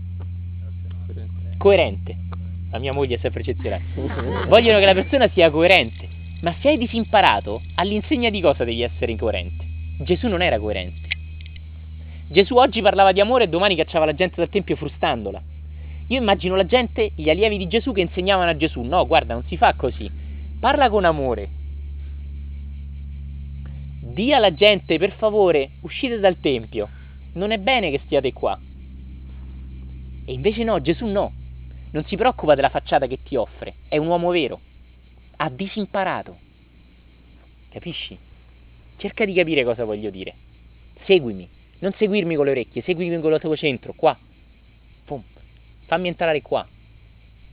[1.59, 2.17] Coerente.
[2.71, 3.83] La mia moglie è sempre eccezionale.
[4.47, 6.09] vogliono che la persona sia coerente.
[6.41, 9.65] Ma se hai disimparato, all'insegna di cosa devi essere incoerente?
[10.01, 11.09] Gesù non era coerente.
[12.29, 15.43] Gesù oggi parlava di amore e domani cacciava la gente dal tempio frustandola.
[16.09, 19.45] Io immagino la gente, gli allievi di Gesù che insegnavano a Gesù, no, guarda, non
[19.45, 20.11] si fa così.
[20.61, 21.49] Parla con amore,
[24.19, 26.89] Dì alla gente, per favore, uscite dal tempio.
[27.35, 28.59] Non è bene che stiate qua.
[30.25, 31.31] E invece no, Gesù no.
[31.91, 33.75] Non si preoccupa della facciata che ti offre.
[33.89, 34.61] È un uomo vero.
[35.37, 36.39] Ha disimparato.
[37.71, 38.19] Capisci?
[38.97, 40.35] Cerca di capire cosa voglio dire.
[41.05, 41.49] Seguimi.
[41.81, 44.19] Non seguirmi con le orecchie, seguimi con il tuo centro, qua.
[45.05, 45.23] Pum.
[45.87, 46.67] Fammi entrare qua.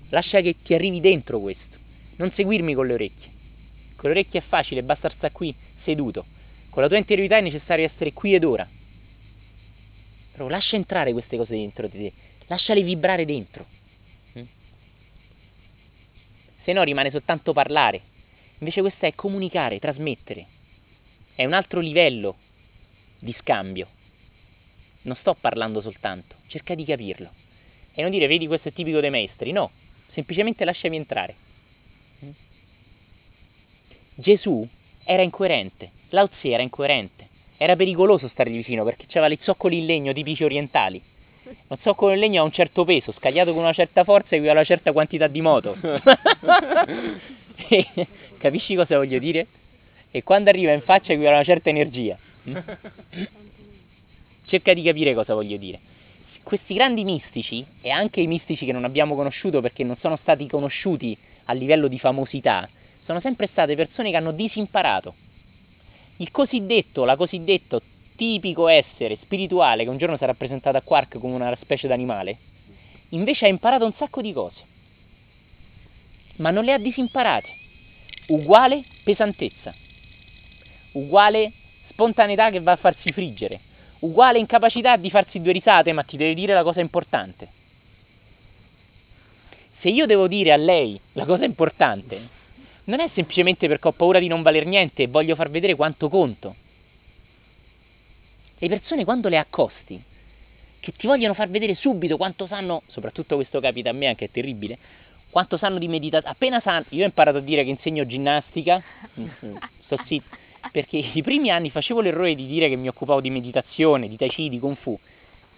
[0.10, 1.78] Lascia che ti arrivi dentro questo.
[2.17, 3.32] Non seguirmi con le orecchie.
[3.95, 6.26] Con le orecchie è facile, basta stare qui seduto.
[6.69, 8.67] Con la tua interiorità è necessario essere qui ed ora.
[10.32, 12.13] Però lascia entrare queste cose dentro di te,
[12.48, 13.65] lasciale vibrare dentro.
[16.65, 16.67] Mm?
[16.67, 18.01] Se no rimane soltanto parlare.
[18.58, 20.47] Invece questo è comunicare, trasmettere.
[21.36, 22.38] È un altro livello
[23.19, 23.88] di scambio.
[25.04, 27.30] Non sto parlando soltanto, cerca di capirlo.
[27.93, 29.51] E non dire, vedi, questo è tipico dei maestri.
[29.51, 29.71] No,
[30.12, 31.36] semplicemente lasciami entrare.
[34.15, 34.67] Gesù
[35.04, 39.86] era incoerente, Lao Tse era incoerente, era pericoloso stare vicino perché c'aveva i zoccoli in
[39.86, 41.01] legno tipici orientali.
[41.68, 44.62] Un zoccolo in legno ha un certo peso, scagliato con una certa forza equivale a
[44.62, 45.78] una certa quantità di moto.
[48.38, 49.48] capisci cosa voglio dire?
[50.12, 52.18] E quando arriva in faccia equivale a una certa energia.
[54.46, 55.80] Cerca di capire cosa voglio dire.
[56.44, 60.48] Questi grandi mistici, e anche i mistici che non abbiamo conosciuto perché non sono stati
[60.48, 62.70] conosciuti a livello di famosità,
[63.04, 65.16] sono sempre state persone che hanno disimparato.
[66.18, 67.82] Il cosiddetto, la cosiddetto
[68.15, 72.38] tipico essere spirituale che un giorno sarà presentato a Quark come una specie d'animale,
[73.10, 74.62] invece ha imparato un sacco di cose,
[76.38, 77.63] ma non le ha disimparate.
[78.28, 79.73] Uguale pesantezza,
[80.93, 81.51] uguale
[81.89, 83.60] spontaneità che va a farsi friggere,
[83.99, 87.49] uguale incapacità di farsi due risate, ma ti deve dire la cosa importante.
[89.80, 92.30] Se io devo dire a lei la cosa importante,
[92.86, 96.10] non è semplicemente perché ho paura di non valer niente e voglio far vedere quanto
[96.10, 96.56] conto.
[98.67, 100.01] Le persone quando le accosti,
[100.80, 104.32] che ti vogliono far vedere subito quanto sanno, soprattutto questo capita a me anche è
[104.32, 104.80] terribile,
[105.30, 106.34] quanto sanno di meditazione.
[106.34, 108.82] Appena sanno, io ho imparato a dire che insegno ginnastica,
[109.84, 110.36] sto zitto,
[110.71, 114.30] perché i primi anni facevo l'errore di dire che mi occupavo di meditazione, di tai
[114.30, 114.97] chi, di kung fu,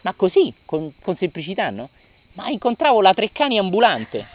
[0.01, 1.89] ma così, con, con semplicità, no?
[2.33, 4.27] Ma incontravo la Treccani ambulante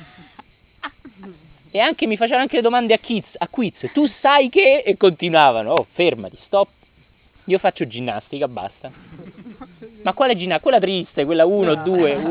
[1.71, 3.75] e anche mi facevano anche domande a quiz, a quiz.
[3.93, 4.83] Tu sai che?
[4.83, 5.73] E continuavano.
[5.73, 6.69] Oh, fermati, stop.
[7.47, 8.91] Io faccio ginnastica, basta.
[10.03, 10.63] Ma quale ginnastica?
[10.63, 12.21] Quella triste, quella 1, 2,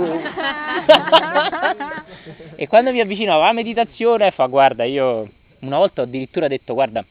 [2.55, 7.05] E quando mi avvicinavo alla meditazione, fa guarda, io una volta ho addirittura detto guarda,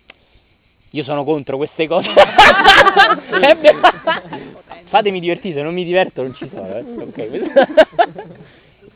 [0.91, 2.09] io sono contro queste cose.
[4.85, 6.75] Fatemi divertire, se non mi diverto non ci sono.
[6.75, 6.81] Eh.
[6.81, 7.53] Okay.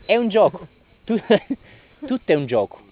[0.05, 0.67] è un gioco.
[1.03, 2.83] Tutto è un gioco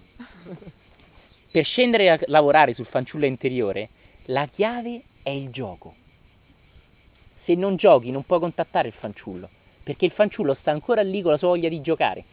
[1.54, 3.90] per scendere a lavorare sul fanciullo interiore,
[4.26, 5.94] la chiave è il gioco.
[7.46, 9.50] Se non giochi non puoi contattare il fanciullo,
[9.84, 12.24] perché il fanciullo sta ancora lì con la sua voglia di giocare.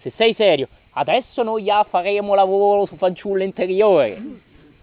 [0.00, 4.20] Se sei serio, adesso noi ya faremo lavoro sul fanciullo interiore.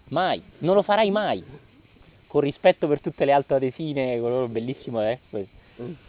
[0.09, 1.43] Mai, non lo farai mai.
[2.27, 5.01] Con rispetto per tutte le altre tesine, quello bellissimo.
[5.01, 5.19] Eh?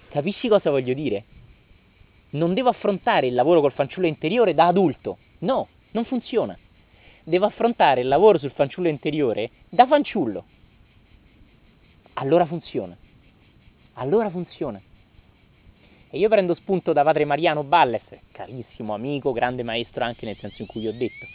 [0.09, 1.25] Capisci cosa voglio dire?
[2.31, 5.19] Non devo affrontare il lavoro col fanciullo interiore da adulto.
[5.41, 6.57] No, non funziona.
[7.25, 10.45] Devo affrontare il lavoro sul fanciullo interiore da fanciullo.
[12.21, 12.97] Allora funziona.
[13.95, 14.81] Allora funziona.
[16.11, 18.03] E io prendo spunto da padre Mariano Balles,
[18.33, 21.27] carissimo amico, grande maestro anche nel senso in cui vi ho detto,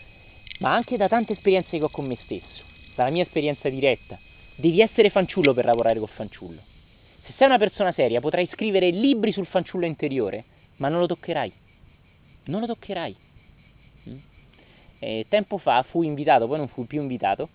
[0.59, 2.63] ma anche da tante esperienze che ho con me stesso,
[2.95, 4.19] dalla mia esperienza diretta.
[4.55, 6.61] Devi essere fanciullo per lavorare col fanciullo.
[7.23, 10.43] Se sei una persona seria potrai scrivere libri sul fanciullo interiore,
[10.77, 11.53] ma non lo toccherai.
[12.45, 13.15] Non lo toccherai.
[14.99, 17.49] E tempo fa fu invitato, poi non fu più invitato,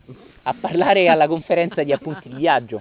[0.45, 2.81] a parlare alla conferenza di appunti di viaggio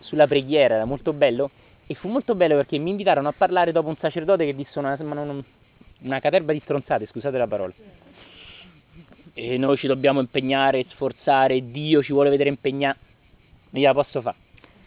[0.00, 1.50] sulla preghiera, era molto bello.
[1.86, 4.96] E fu molto bello perché mi invitarono a parlare dopo un sacerdote che disse una,
[5.00, 5.42] una,
[6.00, 7.72] una caterba di stronzate, scusate la parola.
[9.32, 12.98] E noi ci dobbiamo impegnare, sforzare, Dio ci vuole vedere impegnati.
[13.70, 14.36] Non gliela posso fare.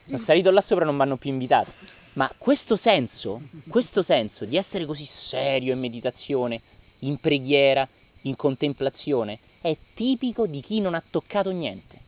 [0.06, 1.72] Sono salito là sopra e non mi hanno più invitato.
[2.14, 6.62] Ma questo senso, questo senso di essere così serio in meditazione,
[7.00, 7.88] in preghiera,
[8.24, 12.00] in contemplazione è tipico di chi non ha toccato niente.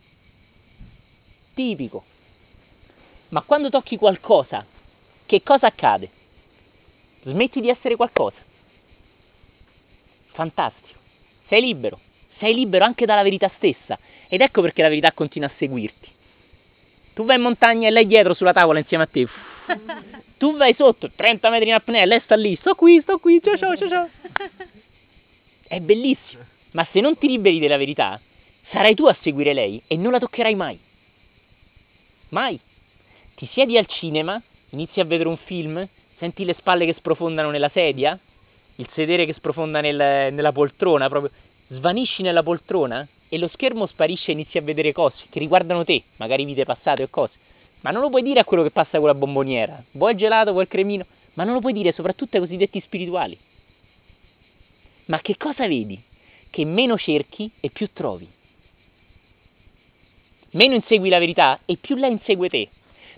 [1.53, 2.03] Tipico.
[3.33, 4.63] Ma quando tocchi qualcosa,
[5.25, 6.09] che cosa accade?
[7.23, 8.37] Smetti di essere qualcosa.
[10.33, 10.99] Fantastico.
[11.47, 11.99] Sei libero.
[12.37, 13.97] Sei libero anche dalla verità stessa.
[14.27, 16.09] Ed ecco perché la verità continua a seguirti.
[17.13, 19.27] Tu vai in montagna e lei dietro sulla tavola insieme a te.
[20.37, 23.57] Tu vai sotto, 30 metri in apnea, lei sta lì, sto qui, sto qui, ciao
[23.57, 24.09] ciao ciao ciao.
[25.65, 26.43] È bellissimo.
[26.71, 28.19] Ma se non ti liberi della verità,
[28.69, 30.77] sarai tu a seguire lei e non la toccherai mai.
[32.29, 32.59] Mai.
[33.35, 37.69] Ti siedi al cinema, inizi a vedere un film, senti le spalle che sprofondano nella
[37.69, 38.17] sedia,
[38.75, 41.31] il sedere che sprofonda nel, nella poltrona, proprio
[41.67, 46.03] svanisci nella poltrona e lo schermo sparisce e inizi a vedere cose che riguardano te,
[46.17, 47.33] magari vite passate o cose.
[47.81, 49.83] Ma non lo puoi dire a quello che passa con la bomboniera.
[49.91, 53.37] Vuoi il gelato, vuoi il cremino, ma non lo puoi dire soprattutto ai cosiddetti spirituali.
[55.05, 56.01] Ma che cosa vedi?
[56.49, 58.29] Che meno cerchi e più trovi.
[60.51, 62.69] Meno insegui la verità e più la insegue te.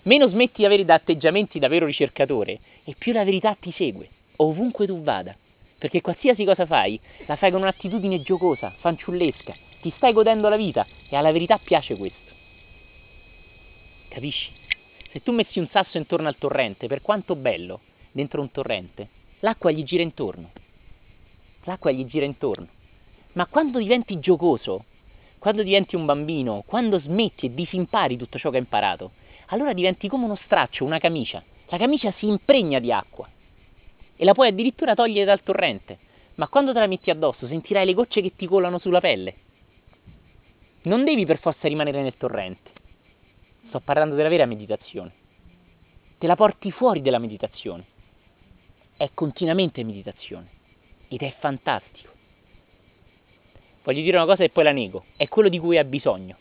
[0.06, 4.08] Meno smetti di avere da atteggiamenti da vero ricercatore e più la verità ti segue,
[4.36, 5.36] ovunque tu vada.
[5.78, 10.86] Perché qualsiasi cosa fai, la fai con un'attitudine giocosa, fanciullesca, ti stai godendo la vita
[11.08, 12.32] e alla verità piace questo.
[14.08, 14.50] Capisci?
[15.10, 17.80] Se tu messi un sasso intorno al torrente, per quanto bello,
[18.10, 19.08] dentro un torrente,
[19.40, 20.50] l'acqua gli gira intorno
[21.66, 22.66] l'acqua gli gira intorno.
[23.32, 24.84] Ma quando diventi giocoso,
[25.38, 29.12] quando diventi un bambino, quando smetti e disimpari tutto ciò che hai imparato,
[29.46, 31.42] allora diventi come uno straccio, una camicia.
[31.66, 33.28] La camicia si impregna di acqua
[34.16, 35.98] e la puoi addirittura togliere dal torrente,
[36.36, 39.34] ma quando te la metti addosso sentirai le gocce che ti colano sulla pelle.
[40.82, 42.70] Non devi per forza rimanere nel torrente.
[43.68, 45.12] Sto parlando della vera meditazione.
[46.18, 47.84] Te la porti fuori della meditazione.
[48.96, 50.48] È continuamente meditazione
[51.08, 52.12] ed è fantastico.
[53.82, 55.04] Voglio dire una cosa e poi la nego.
[55.16, 56.36] È quello di cui hai bisogno.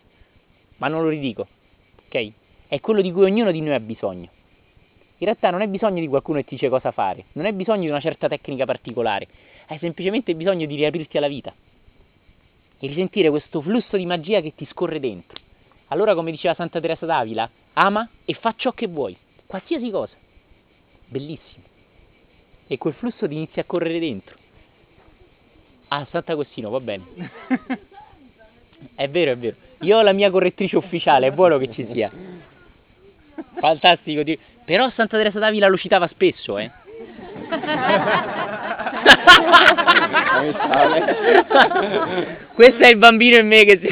[0.77, 1.47] Ma non lo ridico.
[2.05, 2.31] Ok?
[2.67, 4.29] È quello di cui ognuno di noi ha bisogno.
[5.17, 7.81] In realtà non hai bisogno di qualcuno che ti dice cosa fare, non hai bisogno
[7.81, 9.27] di una certa tecnica particolare,
[9.67, 11.53] hai semplicemente bisogno di riaprirti alla vita
[12.79, 15.39] e risentire questo flusso di magia che ti scorre dentro.
[15.89, 20.15] Allora, come diceva Santa Teresa d'Avila, ama e fa ciò che vuoi, qualsiasi cosa.
[21.05, 21.63] Bellissimo.
[22.67, 24.35] E quel flusso ti inizia a correre dentro.
[25.89, 27.05] Ah, Sant'Agostino, va bene.
[28.93, 29.55] È vero, è vero.
[29.81, 32.11] Io ho la mia correttrice ufficiale, è buono che ci sia.
[33.59, 34.23] Fantastico.
[34.65, 36.71] Però Santa Teresa d'Avila lo citava spesso, eh.
[42.53, 43.87] Questo è il bambino in me che si...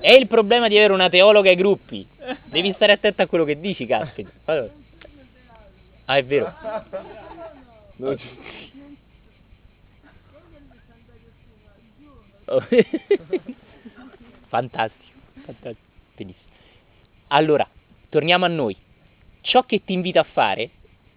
[0.00, 2.06] è il problema di avere una teologa ai gruppi.
[2.44, 4.30] Devi stare attento a quello che dici, caspita.
[4.46, 4.70] Allora.
[6.06, 6.52] Ah, è vero.
[12.48, 12.60] Oh.
[14.46, 16.44] fantastico, fantastico, benissimo.
[17.28, 17.68] Allora,
[18.08, 18.76] torniamo a noi.
[19.40, 20.70] Ciò che ti invita a fare,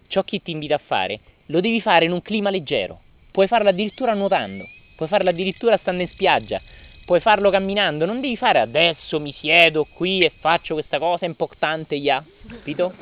[0.08, 3.00] ciò che ti invita a fare, lo devi fare in un clima leggero.
[3.30, 6.60] Puoi farlo addirittura nuotando, puoi farlo addirittura stando in spiaggia,
[7.04, 11.94] puoi farlo camminando, non devi fare adesso mi siedo qui e faccio questa cosa importante,
[11.94, 12.92] ya, capito?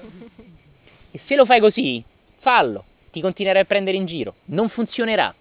[1.11, 2.05] E se lo fai così,
[2.41, 5.35] fallo, ti continuerai a prendere in giro, non funzionerà.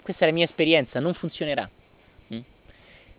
[0.00, 1.68] Questa è la mia esperienza, non funzionerà.
[2.32, 2.40] Mm?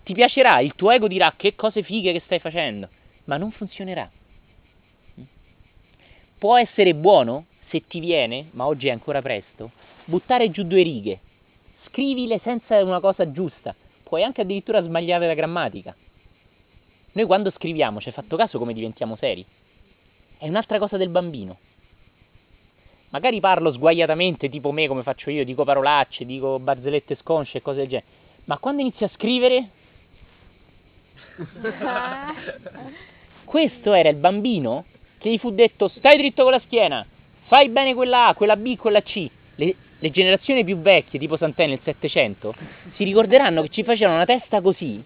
[0.04, 2.88] Ti piacerà, il tuo ego dirà che cose fighe che stai facendo,
[3.26, 4.10] ma non funzionerà.
[6.38, 9.72] Può essere buono se ti viene, ma oggi è ancora presto,
[10.06, 11.20] buttare giù due righe.
[11.86, 13.76] Scrivile senza una cosa giusta.
[14.04, 15.96] Puoi anche addirittura sbagliare la grammatica.
[17.14, 19.46] Noi quando scriviamo, ci hai fatto caso come diventiamo seri?
[20.38, 21.58] È un'altra cosa del bambino.
[23.10, 27.80] Magari parlo sguaiatamente, tipo me come faccio io, dico parolacce, dico barzellette sconsce e cose
[27.80, 28.08] del genere.
[28.46, 29.70] Ma quando inizio a scrivere...
[33.46, 34.86] Questo era il bambino
[35.18, 37.06] che gli fu detto stai dritto con la schiena,
[37.48, 39.30] fai bene quella A, quella B, quella C.
[39.56, 42.56] Le, le generazioni più vecchie, tipo Sant'È nel Settecento,
[42.96, 45.04] si ricorderanno che ci facevano una testa così,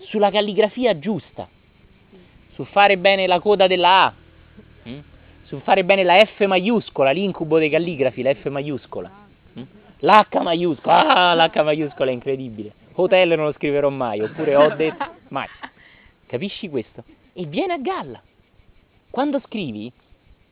[0.00, 1.48] sulla calligrafia giusta,
[2.52, 4.14] su fare bene la coda della A,
[4.84, 4.98] hm?
[5.44, 9.10] su fare bene la F maiuscola, l'incubo dei calligrafi, la F maiuscola,
[9.54, 9.62] hm?
[9.98, 12.74] l'H maiuscola, ah, l'H maiuscola è incredibile.
[12.96, 15.48] Hotel non lo scriverò mai, oppure ho detto mai.
[16.26, 17.04] Capisci questo?
[17.32, 18.22] E viene a galla.
[19.10, 19.92] Quando scrivi,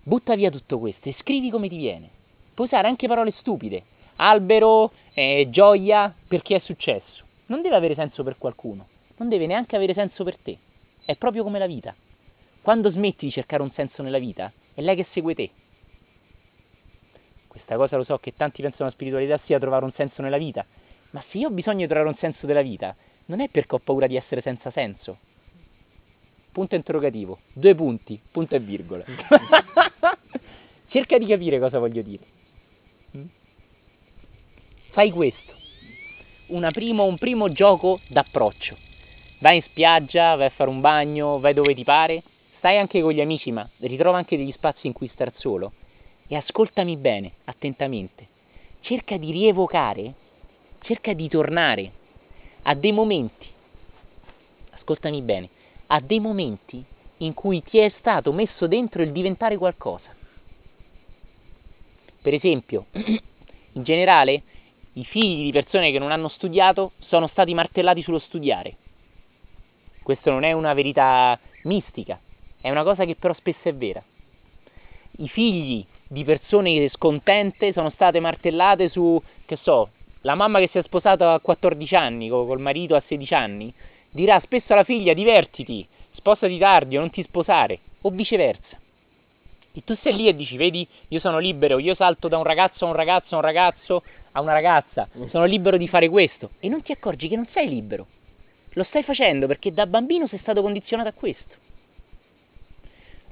[0.04, 2.10] Butta via tutto questo e scrivi come ti viene.
[2.54, 3.84] Puoi usare anche parole stupide.
[4.16, 7.24] Albero, eh, gioia, perché è successo.
[7.46, 10.58] Non deve avere senso per qualcuno, non deve neanche avere senso per te.
[11.04, 11.94] È proprio come la vita.
[12.62, 15.50] Quando smetti di cercare un senso nella vita, è lei che segue te.
[17.46, 20.66] Questa cosa lo so che tanti pensano la spiritualità sia trovare un senso nella vita,
[21.10, 22.96] ma se io ho bisogno di trovare un senso della vita,
[23.26, 25.18] non è perché ho paura di essere senza senso,
[26.52, 29.04] punto interrogativo, due punti, punto e virgola.
[30.88, 32.24] Cerca di capire cosa voglio dire.
[33.16, 33.24] Mm?
[34.90, 35.54] Fai questo,
[36.72, 38.76] primo, un primo gioco d'approccio.
[39.38, 42.22] Vai in spiaggia, vai a fare un bagno, vai dove ti pare,
[42.58, 45.72] stai anche con gli amici, ma ritrova anche degli spazi in cui star solo
[46.28, 48.28] e ascoltami bene, attentamente.
[48.80, 50.14] Cerca di rievocare,
[50.80, 51.92] cerca di tornare
[52.62, 53.48] a dei momenti.
[54.70, 55.48] Ascoltami bene
[55.94, 56.82] a dei momenti
[57.18, 60.14] in cui ti è stato messo dentro il diventare qualcosa.
[62.20, 62.86] Per esempio,
[63.72, 64.42] in generale,
[64.94, 68.76] i figli di persone che non hanno studiato sono stati martellati sullo studiare.
[70.02, 72.18] Questo non è una verità mistica,
[72.60, 74.02] è una cosa che però spesso è vera.
[75.18, 79.90] I figli di persone scontente sono state martellate su, che so,
[80.22, 83.72] la mamma che si è sposata a 14 anni, col marito a 16 anni,
[84.10, 88.80] dirà spesso alla figlia divertiti, sposati tardi o non ti sposare, o viceversa.
[89.74, 92.84] E tu sei lì e dici, vedi, io sono libero, io salto da un ragazzo
[92.84, 94.02] a un ragazzo a un ragazzo
[94.32, 96.50] a una ragazza, sono libero di fare questo.
[96.58, 98.06] E non ti accorgi che non sei libero.
[98.74, 101.60] Lo stai facendo perché da bambino sei stato condizionato a questo.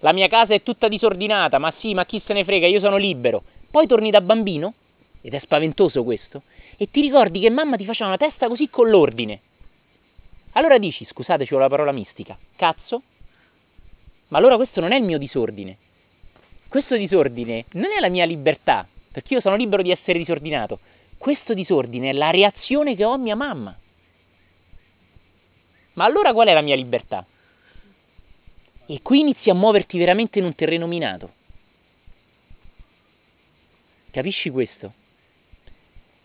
[0.00, 2.96] La mia casa è tutta disordinata, ma sì, ma chi se ne frega, io sono
[2.96, 3.42] libero.
[3.70, 4.74] Poi torni da bambino,
[5.20, 6.42] ed è spaventoso questo,
[6.82, 9.42] e ti ricordi che mamma ti faceva una testa così con l'ordine
[10.52, 13.02] Allora dici, scusateci con la parola mistica, cazzo,
[14.28, 15.76] ma allora questo non è il mio disordine.
[16.68, 20.78] Questo disordine non è la mia libertà, perché io sono libero di essere disordinato.
[21.18, 23.78] Questo disordine è la reazione che ho a mia mamma.
[25.92, 27.26] Ma allora qual è la mia libertà?
[28.86, 31.32] E qui inizi a muoverti veramente in un terreno minato.
[34.10, 34.94] Capisci questo?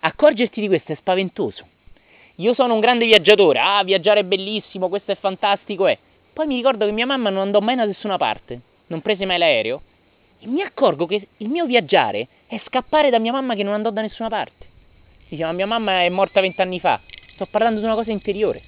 [0.06, 1.66] Accorgerti di questo è spaventoso.
[2.36, 5.98] Io sono un grande viaggiatore, ah, viaggiare è bellissimo, questo è fantastico, eh.
[6.32, 9.40] Poi mi ricordo che mia mamma non andò mai da nessuna parte, non prese mai
[9.40, 9.82] l'aereo,
[10.40, 13.90] e mi accorgo che il mio viaggiare è scappare da mia mamma che non andò
[13.90, 14.68] da nessuna parte.
[15.28, 17.02] Dice, ma mia mamma è morta vent'anni fa,
[17.34, 18.62] sto parlando di una cosa interiore.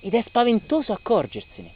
[0.00, 1.72] Ed è spaventoso accorgersene.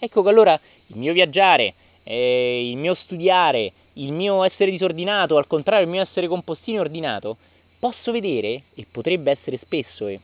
[0.00, 0.58] Ecco che allora
[0.88, 6.02] il mio viaggiare, eh, il mio studiare, il mio essere disordinato, al contrario il mio
[6.02, 7.36] essere compostino e ordinato,
[7.78, 10.20] posso vedere, e potrebbe essere spesso, e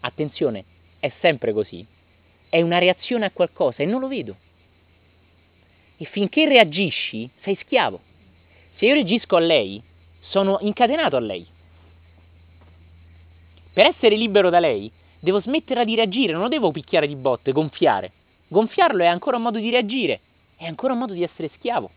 [0.00, 0.64] attenzione,
[1.00, 1.84] è sempre così,
[2.48, 4.36] è una reazione a qualcosa e non lo vedo.
[5.96, 8.00] E finché reagisci, sei schiavo.
[8.74, 9.82] Se io reagisco a lei,
[10.20, 11.46] sono incatenato a lei.
[13.72, 17.52] Per essere libero da lei, devo smettere di reagire, non lo devo picchiare di botte,
[17.52, 18.12] gonfiare.
[18.48, 20.20] Gonfiarlo è ancora un modo di reagire,
[20.56, 21.90] è ancora un modo di essere schiavo.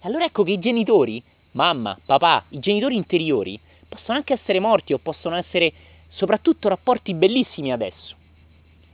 [0.00, 1.22] Allora ecco che i genitori,
[1.52, 5.72] mamma, papà, i genitori interiori, possono anche essere morti o possono essere
[6.08, 8.14] soprattutto rapporti bellissimi adesso.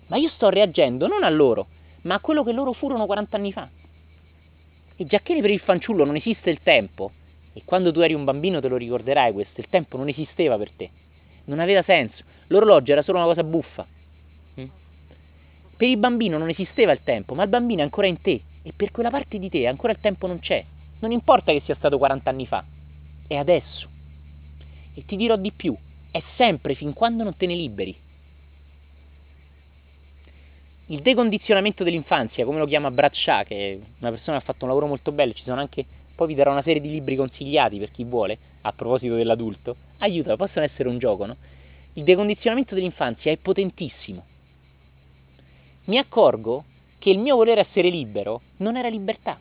[0.06, 1.66] Ma io sto reagendo non a loro,
[2.02, 3.68] ma a quello che loro furono 40 anni fa.
[4.96, 7.10] E già che per il fanciullo non esiste il tempo,
[7.52, 10.70] e quando tu eri un bambino te lo ricorderai questo, il tempo non esisteva per
[10.72, 10.90] te,
[11.44, 13.86] non aveva senso, l'orologio era solo una cosa buffa.
[14.60, 14.66] Mm?
[15.76, 18.72] Per il bambino non esisteva il tempo, ma il bambino è ancora in te, e
[18.74, 20.64] per quella parte di te ancora il tempo non c'è.
[21.00, 22.64] Non importa che sia stato 40 anni fa,
[23.26, 23.88] è adesso.
[24.94, 25.76] E ti dirò di più,
[26.10, 27.96] è sempre fin quando non te ne liberi.
[30.86, 34.68] Il decondizionamento dell'infanzia, come lo chiama Shah, che è una persona che ha fatto un
[34.68, 35.84] lavoro molto bello, ci sono anche,
[36.14, 40.36] poi vi darò una serie di libri consigliati per chi vuole, a proposito dell'adulto, aiuta,
[40.36, 41.36] possono essere un gioco, no?
[41.94, 44.24] Il decondizionamento dell'infanzia è potentissimo.
[45.84, 46.64] Mi accorgo
[46.98, 49.38] che il mio voler essere libero non era libertà.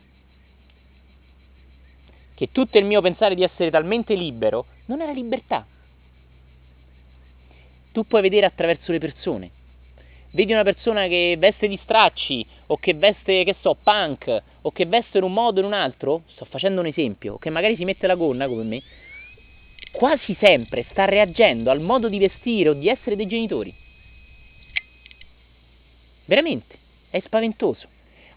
[2.34, 5.66] Che tutto il mio pensare di essere talmente libero non era libertà
[7.94, 9.50] tu puoi vedere attraverso le persone.
[10.32, 14.84] Vedi una persona che veste di stracci, o che veste, che so, punk, o che
[14.86, 17.84] veste in un modo o in un altro, sto facendo un esempio, che magari si
[17.84, 18.82] mette la gonna come me,
[19.92, 23.72] quasi sempre sta reagendo al modo di vestire o di essere dei genitori.
[26.24, 26.76] Veramente,
[27.10, 27.86] è spaventoso.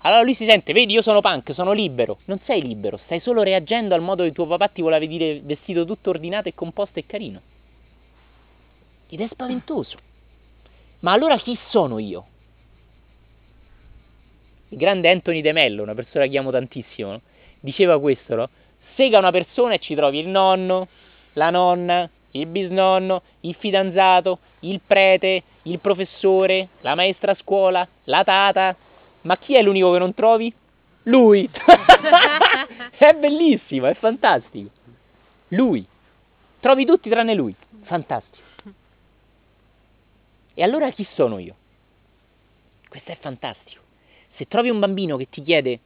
[0.08, 2.20] Allora lui si sente, vedi, io sono punk, sono libero.
[2.26, 5.84] Non sei libero, stai solo reagendo al modo che tuo papà ti voleva vedere vestito
[5.84, 7.42] tutto ordinato e composto e carino.
[9.10, 9.98] Ed è spaventoso.
[11.00, 12.26] Ma allora chi sono io?
[14.70, 17.22] Il grande Anthony De Mello, una persona che amo tantissimo, no?
[17.60, 18.50] diceva questo, no?
[18.96, 20.88] Sega una persona e ci trovi il nonno,
[21.34, 28.24] la nonna, il bisnonno, il fidanzato, il prete, il professore, la maestra a scuola, la
[28.24, 28.76] tata.
[29.28, 30.54] Ma chi è l'unico che non trovi?
[31.04, 31.50] Lui!
[32.98, 34.70] è bellissimo, è fantastico.
[35.50, 35.86] Lui.
[36.62, 37.54] Trovi tutti tranne lui.
[37.84, 38.46] Fantastico.
[40.54, 41.56] E allora chi sono io?
[42.88, 43.82] Questo è fantastico.
[44.38, 45.80] Se trovi un bambino che ti chiede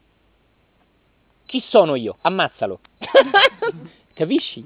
[1.46, 2.80] chi sono io, ammazzalo.
[4.14, 4.64] Capisci?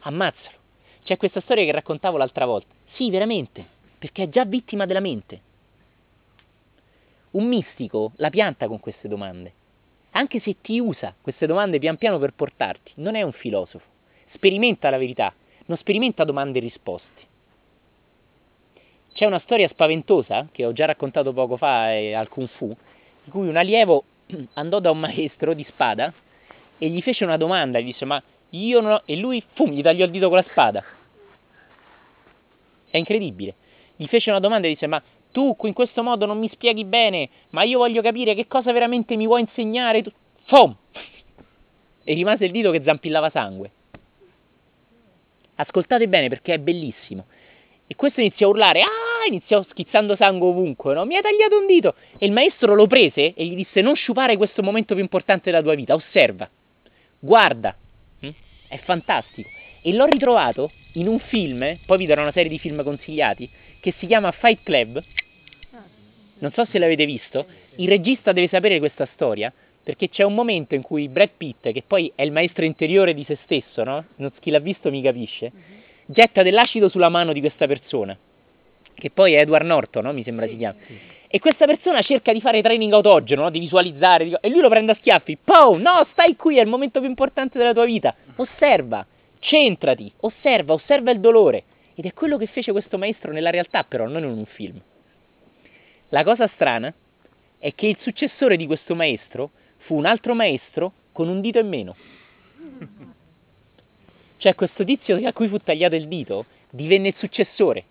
[0.00, 0.56] Ammazzalo.
[1.04, 2.74] C'è questa storia che raccontavo l'altra volta.
[2.94, 3.64] Sì, veramente,
[3.96, 5.50] perché è già vittima della mente.
[7.32, 9.52] Un mistico la pianta con queste domande.
[10.10, 13.86] Anche se ti usa queste domande pian piano per portarti, non è un filosofo.
[14.32, 15.32] Sperimenta la verità,
[15.66, 17.20] non sperimenta domande e risposte.
[19.14, 23.48] C'è una storia spaventosa che ho già raccontato poco fa al Kung Fu, in cui
[23.48, 24.04] un allievo
[24.54, 26.12] andò da un maestro di spada
[26.76, 29.02] e gli fece una domanda, gli disse ma io non ho...
[29.06, 30.84] e lui fum, gli tagliò il dito con la spada.
[32.90, 33.54] È incredibile.
[33.96, 35.02] Gli fece una domanda e disse ma
[35.32, 39.16] tu in questo modo non mi spieghi bene, ma io voglio capire che cosa veramente
[39.16, 40.04] mi vuoi insegnare.
[40.44, 40.76] Fum!
[42.04, 43.70] E rimase il dito che zampillava sangue.
[45.56, 47.26] Ascoltate bene perché è bellissimo.
[47.86, 51.04] E questo iniziò a urlare, ah, iniziò schizzando sangue ovunque, no?
[51.04, 51.94] Mi hai tagliato un dito.
[52.16, 55.62] E il maestro lo prese e gli disse, non sciupare questo momento più importante della
[55.62, 56.48] tua vita, osserva,
[57.18, 57.76] guarda,
[58.20, 58.28] hm?
[58.68, 59.50] è fantastico.
[59.82, 63.48] E l'ho ritrovato in un film, poi vi darò una serie di film consigliati,
[63.80, 65.02] che si chiama Fight Club.
[66.42, 67.46] Non so se l'avete visto.
[67.76, 71.82] Il regista deve sapere questa storia, perché c'è un momento in cui Brad Pitt, che
[71.86, 74.04] poi è il maestro interiore di se stesso, no?
[74.38, 75.52] Chi l'ha visto mi capisce
[76.12, 78.16] getta dell'acido sulla mano di questa persona,
[78.94, 80.12] che poi è Edward Norton, no?
[80.12, 80.78] mi sembra si chiama.
[81.34, 83.50] E questa persona cerca di fare training autogeno, no?
[83.50, 84.36] di visualizzare, di...
[84.38, 85.38] e lui lo prende a schiaffi.
[85.42, 88.14] Pow, no, stai qui, è il momento più importante della tua vita.
[88.36, 89.04] Osserva,
[89.38, 91.64] centrati, osserva, osserva il dolore.
[91.94, 94.80] Ed è quello che fece questo maestro nella realtà, però, non in un film.
[96.12, 96.92] La cosa strana
[97.58, 101.68] è che il successore di questo maestro fu un altro maestro con un dito in
[101.68, 101.96] meno.
[104.36, 107.84] Cioè questo tizio a cui fu tagliato il dito divenne il successore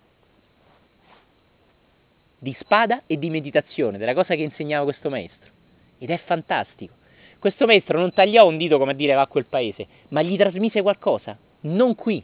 [2.38, 5.50] di spada e di meditazione, della cosa che insegnava questo maestro.
[5.98, 6.94] Ed è fantastico.
[7.38, 10.36] Questo maestro non tagliò un dito come a dire va a quel paese, ma gli
[10.36, 12.22] trasmise qualcosa, non qui,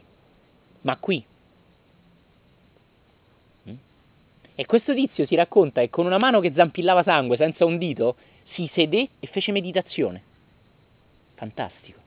[0.81, 1.25] ma qui.
[3.69, 3.73] Mm?
[4.59, 8.17] E questo tizio si racconta che con una mano che zampillava sangue senza un dito
[8.51, 10.21] si sedé e fece meditazione.
[11.35, 11.97] Fantastico.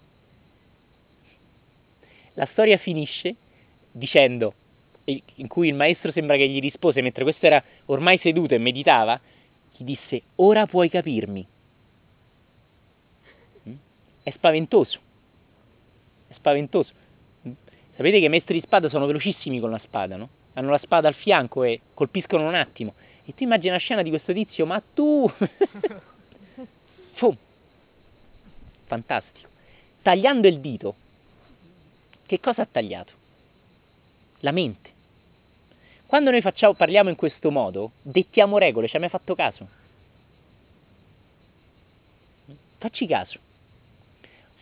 [2.34, 3.36] La storia finisce
[3.90, 4.52] dicendo,
[5.06, 9.18] in cui il maestro sembra che gli rispose, mentre questo era ormai seduto e meditava,
[9.74, 11.46] gli disse, ora puoi capirmi.
[13.66, 13.74] Mm?
[14.24, 14.98] È spaventoso.
[16.28, 16.92] È spaventoso.
[17.48, 17.52] Mm?
[17.96, 20.40] Sapete che i maestri di spada sono velocissimi con la spada, no?
[20.54, 22.94] Hanno la spada al fianco e colpiscono un attimo.
[23.24, 25.30] E tu immagini la scena di questo tizio, ma tu...
[27.14, 27.36] Fum.
[28.84, 29.48] Fantastico.
[30.02, 30.94] Tagliando il dito,
[32.26, 33.12] che cosa ha tagliato?
[34.40, 34.90] La mente.
[36.06, 39.68] Quando noi facciamo, parliamo in questo modo, dettiamo regole, ci hai mai fatto caso?
[42.78, 43.38] Facci caso.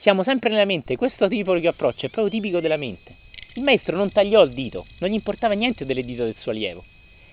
[0.00, 3.16] Siamo sempre nella mente, questo tipo di approccio è proprio tipico della mente.
[3.54, 6.84] Il maestro non tagliò il dito, non gli importava niente delle dita del suo allievo,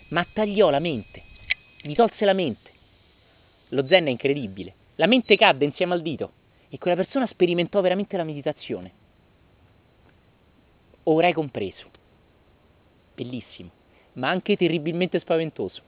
[0.09, 1.23] ma tagliò la mente,
[1.81, 2.71] gli tolse la mente.
[3.69, 4.73] Lo zen è incredibile.
[4.95, 6.31] La mente cadde insieme al dito
[6.69, 9.05] e quella persona sperimentò veramente la meditazione
[11.09, 11.89] ora hai compreso.
[13.15, 13.71] Bellissimo,
[14.13, 15.81] ma anche terribilmente spaventoso.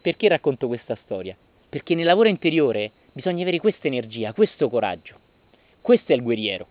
[0.00, 1.36] Perché racconto questa storia?
[1.68, 5.18] Perché nel lavoro interiore bisogna avere questa energia, questo coraggio.
[5.80, 6.66] Questo è il guerriero.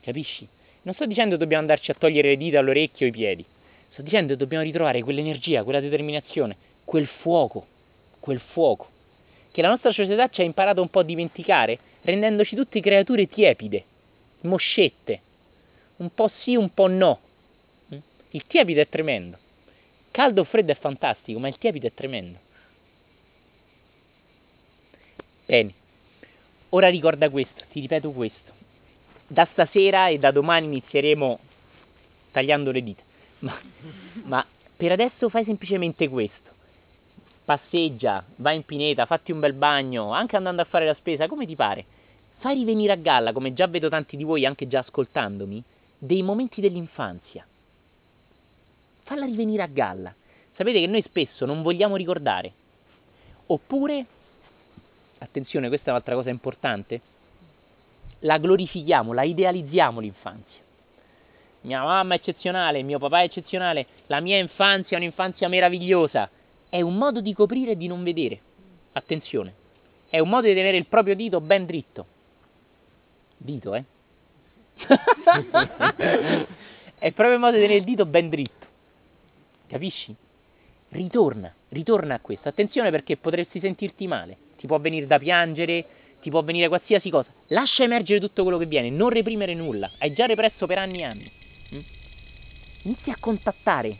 [0.00, 0.46] Capisci?
[0.86, 3.44] Non sto dicendo dobbiamo andarci a togliere le dita all'orecchio o i piedi.
[3.88, 7.66] Sto dicendo che dobbiamo ritrovare quell'energia, quella determinazione, quel fuoco,
[8.20, 8.88] quel fuoco,
[9.50, 13.84] che la nostra società ci ha imparato un po' a dimenticare, rendendoci tutte creature tiepide,
[14.42, 15.20] moscette,
[15.96, 17.18] un po' sì, un po' no.
[18.30, 19.38] Il tiepido è tremendo.
[20.12, 22.38] Caldo o freddo è fantastico, ma il tiepido è tremendo.
[25.46, 25.74] Bene,
[26.68, 28.45] ora ricorda questo, ti ripeto questo.
[29.28, 31.38] Da stasera e da domani inizieremo
[32.30, 33.02] tagliando le dita.
[33.40, 33.58] Ma,
[34.24, 34.46] ma
[34.76, 36.50] per adesso fai semplicemente questo.
[37.44, 41.46] Passeggia, vai in pineta, fatti un bel bagno, anche andando a fare la spesa, come
[41.46, 41.84] ti pare.
[42.38, 45.62] Fai rivenire a galla, come già vedo tanti di voi anche già ascoltandomi,
[45.98, 47.46] dei momenti dell'infanzia.
[49.04, 50.14] Falla rivenire a galla.
[50.56, 52.52] Sapete che noi spesso non vogliamo ricordare.
[53.46, 54.06] Oppure,
[55.18, 57.00] attenzione, questa è un'altra cosa importante,
[58.20, 60.64] la glorifichiamo, la idealizziamo l'infanzia.
[61.62, 66.30] Mia mamma è eccezionale, mio papà è eccezionale, la mia infanzia è un'infanzia meravigliosa.
[66.68, 68.40] È un modo di coprire e di non vedere.
[68.92, 69.54] Attenzione,
[70.08, 72.06] è un modo di tenere il proprio dito ben dritto.
[73.36, 73.84] Dito, eh?
[76.98, 78.66] è proprio il modo di tenere il dito ben dritto.
[79.66, 80.14] Capisci?
[80.90, 82.48] Ritorna, ritorna a questo.
[82.48, 84.36] Attenzione perché potresti sentirti male.
[84.56, 85.84] Ti può venire da piangere,
[86.26, 87.32] ti può venire qualsiasi cosa.
[87.50, 89.92] Lascia emergere tutto quello che viene, non reprimere nulla.
[89.98, 91.30] Hai già represso per anni e anni.
[91.72, 91.80] Mm?
[92.82, 93.96] Inizia a contattare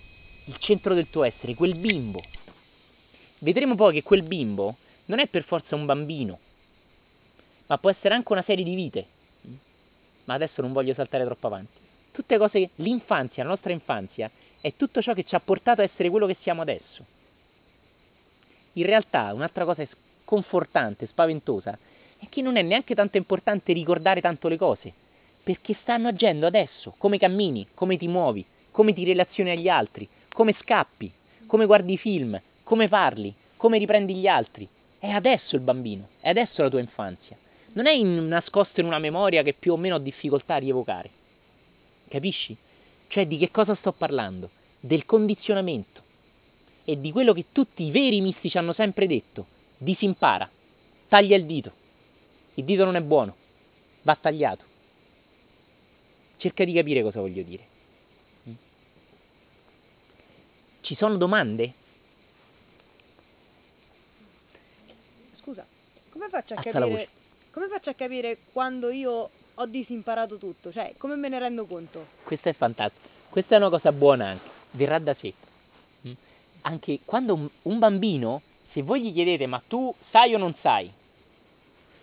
[0.47, 2.21] il centro del tuo essere, quel bimbo.
[3.39, 4.75] Vedremo poi che quel bimbo
[5.05, 6.41] non è per forza un bambino,
[7.69, 9.07] ma può essere anche una serie di vite
[10.25, 11.79] ma adesso non voglio saltare troppo avanti.
[12.11, 14.29] Tutte cose l'infanzia, la nostra infanzia,
[14.61, 17.05] è tutto ciò che ci ha portato a essere quello che siamo adesso.
[18.73, 19.87] In realtà, un'altra cosa
[20.25, 21.79] sconfortante, spaventosa,
[22.27, 24.93] è che non è neanche tanto importante ricordare tanto le cose,
[25.43, 30.55] perché stanno agendo adesso, come cammini, come ti muovi, come ti relazioni agli altri, come
[30.61, 31.11] scappi,
[31.47, 34.69] come guardi i film, come parli, come riprendi gli altri.
[34.99, 37.37] È adesso il bambino, è adesso la tua infanzia
[37.77, 41.11] non è in, nascosto in una memoria che più o meno ho difficoltà a rievocare.
[42.09, 42.57] Capisci?
[43.09, 44.51] Cioè di che cosa sto parlando?
[44.81, 46.03] Del condizionamento
[46.85, 49.47] e di quello che tutti i veri mistici hanno sempre detto.
[49.77, 50.49] Disimpara,
[51.09, 51.73] taglia il dito.
[52.59, 53.37] Il dito non è buono,
[54.03, 54.65] va tagliato.
[56.39, 57.75] Cerca di capire cosa voglio dire.
[60.81, 61.73] Ci sono domande?
[65.41, 65.67] Scusa,
[66.11, 67.09] come faccio a capire
[67.57, 72.07] come faccio a capire quando io ho disimparato tutto, cioè come me ne rendo conto?
[72.23, 73.09] Questo è fantastico.
[73.31, 75.33] Questa è una cosa buona anche, verrà da sé.
[76.07, 76.13] Mm?
[76.61, 78.43] Anche quando un bambino,
[78.73, 80.93] se voi gli chiedete ma tu sai o non sai,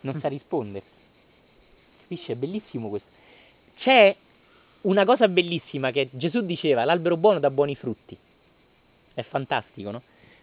[0.03, 0.85] non sa rispondere.
[2.01, 2.31] Capisci?
[2.31, 3.09] È bellissimo questo.
[3.75, 4.15] C'è
[4.81, 8.17] una cosa bellissima che Gesù diceva, l'albero buono dà buoni frutti.
[9.13, 10.01] È fantastico, no?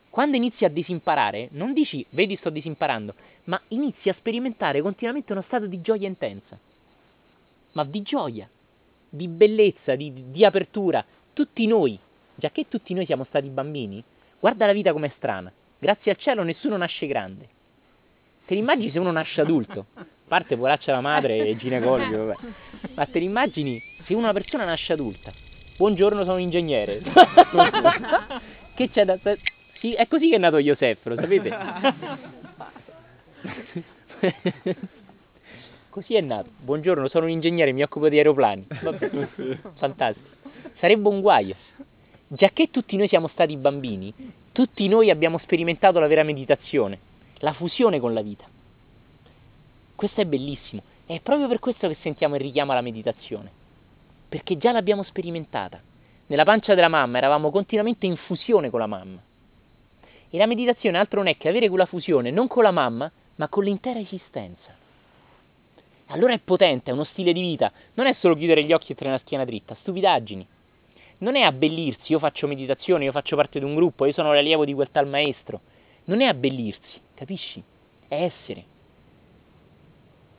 [0.09, 5.43] Quando inizi a disimparare, non dici, vedi sto disimparando, ma inizi a sperimentare continuamente uno
[5.43, 6.59] stato di gioia intensa.
[7.73, 8.49] Ma di gioia,
[9.09, 11.05] di bellezza, di, di apertura.
[11.33, 11.99] Tutti noi,
[12.35, 14.03] già che tutti noi siamo stati bambini,
[14.41, 15.53] guarda la vita com'è strana.
[15.79, 17.49] Grazie al cielo nessuno nasce grande.
[18.51, 19.87] Te l'immagini se uno nasce adulto?
[19.95, 22.37] A parte poraccia la madre e ginecologo, vabbè.
[22.95, 25.31] Ma te l'immagini se una persona nasce adulta?
[25.77, 27.01] Buongiorno, sono un ingegnere.
[28.75, 29.17] che c'è da...
[29.79, 31.57] Sì, è così che è nato Iosef, lo sapete?
[35.89, 36.51] così è nato.
[36.59, 38.67] Buongiorno, sono un ingegnere, mi occupo di aeroplani.
[38.83, 39.11] Vabbè.
[39.77, 40.29] Fantastico.
[40.81, 41.55] Sarebbe un guaio.
[42.27, 44.13] Già che tutti noi siamo stati bambini,
[44.51, 46.99] tutti noi abbiamo sperimentato la vera meditazione,
[47.41, 48.45] la fusione con la vita.
[49.95, 50.83] Questo è bellissimo.
[51.05, 53.51] È proprio per questo che sentiamo il richiamo alla meditazione.
[54.29, 55.81] Perché già l'abbiamo sperimentata.
[56.27, 59.21] Nella pancia della mamma eravamo continuamente in fusione con la mamma.
[60.31, 63.49] E la meditazione altro non è che avere quella fusione non con la mamma, ma
[63.49, 64.77] con l'intera esistenza.
[66.07, 67.73] Allora è potente, è uno stile di vita.
[67.95, 70.47] Non è solo chiudere gli occhi e tenere la schiena dritta, stupidaggini.
[71.19, 74.65] Non è abbellirsi, io faccio meditazione, io faccio parte di un gruppo, io sono l'allievo
[74.65, 75.61] di quel tal maestro.
[76.05, 77.63] Non è abbellirsi, capisci?
[78.09, 78.65] È essere.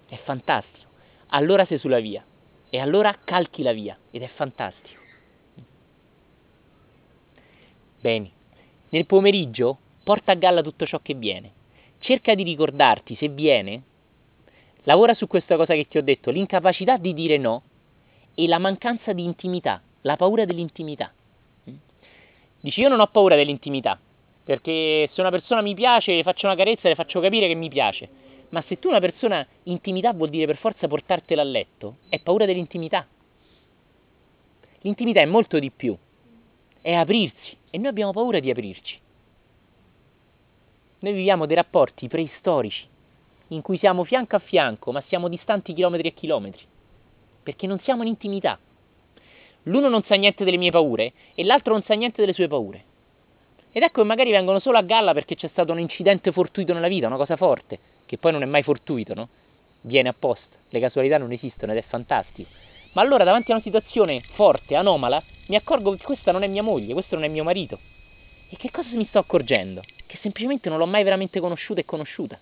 [0.07, 0.89] È fantastico.
[1.27, 2.25] Allora sei sulla via.
[2.71, 3.95] E allora calchi la via.
[4.09, 4.99] Ed è fantastico.
[7.99, 8.31] Bene.
[8.89, 11.51] Nel pomeriggio porta a galla tutto ciò che viene.
[11.99, 13.83] Cerca di ricordarti, se viene,
[14.83, 17.61] lavora su questa cosa che ti ho detto, l'incapacità di dire no
[18.33, 21.13] e la mancanza di intimità, la paura dell'intimità.
[22.59, 23.99] Dici io non ho paura dell'intimità,
[24.51, 27.69] perché se una persona mi piace, le faccio una carezza, le faccio capire che mi
[27.69, 28.09] piace.
[28.49, 32.45] Ma se tu una persona intimità vuol dire per forza portartela a letto, è paura
[32.45, 33.07] dell'intimità.
[34.81, 35.97] L'intimità è molto di più,
[36.81, 38.99] è aprirsi e noi abbiamo paura di aprirci.
[40.99, 42.85] Noi viviamo dei rapporti preistorici
[43.49, 46.65] in cui siamo fianco a fianco, ma siamo distanti chilometri e chilometri,
[47.41, 48.59] perché non siamo in intimità.
[49.63, 52.89] L'uno non sa niente delle mie paure e l'altro non sa niente delle sue paure.
[53.73, 56.89] Ed ecco che magari vengono solo a galla perché c'è stato un incidente fortuito nella
[56.89, 59.29] vita, una cosa forte, che poi non è mai fortuito, no?
[59.81, 62.49] Viene apposta, le casualità non esistono ed è fantastico.
[62.93, 66.63] Ma allora davanti a una situazione forte, anomala, mi accorgo che questa non è mia
[66.63, 67.79] moglie, questo non è mio marito.
[68.49, 69.81] E che cosa mi sto accorgendo?
[70.05, 72.37] Che semplicemente non l'ho mai veramente conosciuta e conosciuta.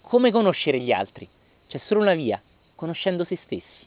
[0.00, 1.28] Come conoscere gli altri?
[1.66, 2.40] C'è solo una via,
[2.76, 3.86] conoscendo se stessi.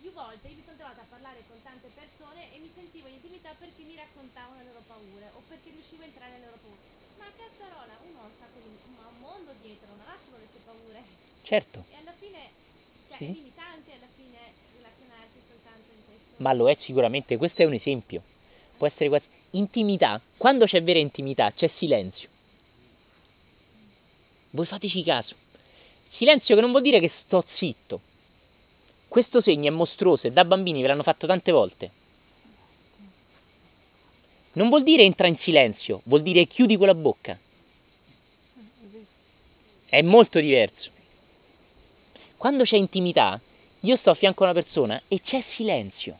[0.00, 3.20] più volte io mi sono trovata a parlare con tante persone e mi sentivo in
[3.20, 6.80] intimità perché mi raccontavano le loro paure o perché riuscivo a entrare nelle loro paure.
[7.20, 10.48] Ma cazzarola, uno ha un sacco di ha un mondo dietro, non ha solo le
[10.50, 11.00] sue paure.
[11.42, 11.84] Certo.
[11.90, 12.40] E alla fine,
[13.08, 13.24] cioè, Sì.
[13.24, 14.38] è limitante alla fine
[14.72, 16.42] relazionarsi soltanto in questo.
[16.42, 18.22] Ma lo è sicuramente, questo è un esempio.
[18.76, 19.26] Può essere quasi...
[19.52, 22.28] Intimità, quando c'è vera intimità c'è silenzio.
[24.50, 25.34] Voi fateci caso.
[26.10, 28.00] Silenzio che non vuol dire che sto zitto.
[29.10, 31.90] Questo segno è mostruoso e da bambini ve l'hanno fatto tante volte.
[34.52, 37.36] Non vuol dire entra in silenzio, vuol dire chiudi quella bocca.
[39.84, 40.90] È molto diverso.
[42.36, 43.40] Quando c'è intimità,
[43.80, 46.16] io sto a fianco a una persona e c'è silenzio.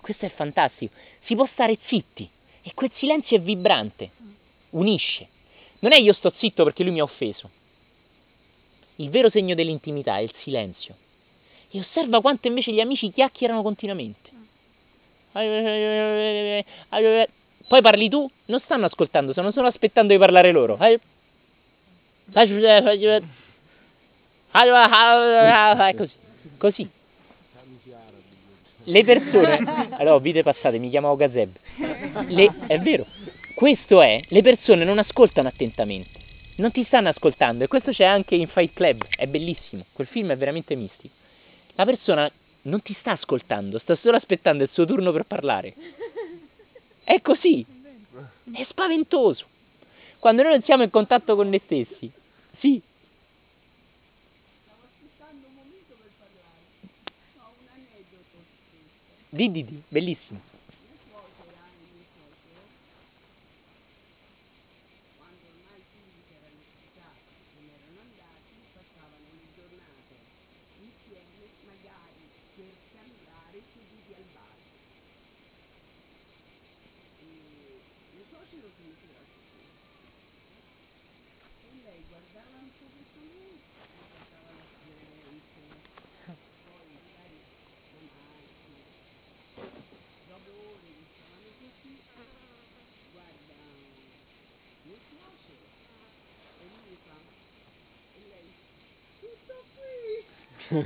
[0.00, 0.94] Questo è fantastico.
[1.24, 2.30] Si può stare zitti
[2.62, 4.12] e quel silenzio è vibrante,
[4.70, 5.26] unisce.
[5.80, 7.50] Non è io sto zitto perché lui mi ha offeso.
[8.96, 11.10] Il vero segno dell'intimità è il silenzio.
[11.74, 14.28] E osserva quanto invece gli amici chiacchierano continuamente.
[15.32, 15.48] Poi
[17.80, 20.76] parli tu, non stanno ascoltando, stanno solo aspettando di parlare loro.
[20.76, 21.00] È
[25.96, 26.12] così,
[26.58, 26.90] così.
[28.84, 31.54] Le persone, allora, vite passate, mi chiamavo Gazeb.
[32.26, 33.06] Le, è vero,
[33.54, 36.20] questo è, le persone non ascoltano attentamente,
[36.56, 40.32] non ti stanno ascoltando e questo c'è anche in Fight Club, è bellissimo, quel film
[40.32, 41.20] è veramente mistico.
[41.74, 42.30] La persona
[42.62, 45.74] non ti sta ascoltando, sta solo aspettando il suo turno per parlare.
[47.02, 47.64] È così.
[48.52, 49.46] È spaventoso.
[50.18, 52.10] Quando noi non siamo in contatto con noi stessi.
[52.58, 52.80] Sì.
[59.30, 60.51] Di, di, di, bellissimo.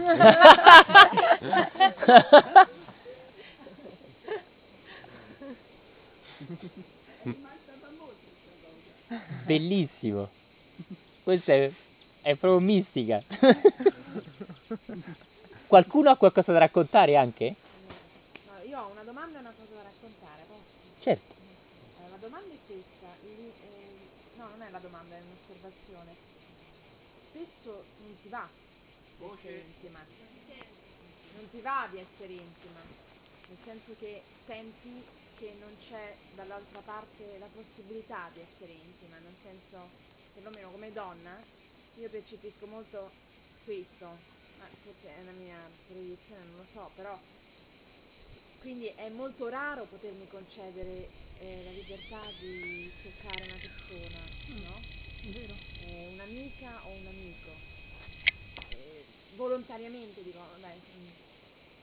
[9.47, 10.31] Bellissimo.
[11.23, 11.71] Questa è,
[12.21, 13.23] è proprio mistica.
[15.67, 17.57] Qualcuno ha qualcosa da raccontare anche?
[18.47, 20.63] No, io ho una domanda e una cosa da raccontare, posso?
[21.01, 21.35] Certo.
[21.99, 26.15] Eh, la domanda è questa, il- eh, no non è la domanda, è un'osservazione.
[27.31, 28.49] Spesso non ti va
[29.17, 30.07] di essere intima,
[31.33, 32.81] non ti va di essere intima,
[33.49, 35.05] nel senso che senti
[35.39, 39.91] che non c'è dall'altra parte la possibilità di essere intima, nel senso,
[40.33, 41.43] perlomeno come donna,
[41.95, 43.12] io percepisco molto
[43.64, 44.07] questo,
[44.59, 47.21] ma forse è una mia proiezione, non lo so, però
[48.59, 54.19] quindi è molto raro potermi concedere eh, la libertà di toccare una persona,
[54.62, 54.83] no?
[55.81, 57.76] Eh, un'amica o un amico.
[59.37, 61.11] Volontariamente dico, dai, mm,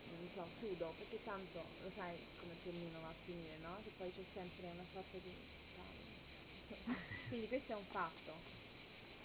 [0.06, 3.82] non so, chiudo, perché tanto lo sai come più o meno va a finire, no?
[3.84, 5.34] Che poi c'è sempre una sorta di...
[7.28, 8.44] Quindi questo è un fatto,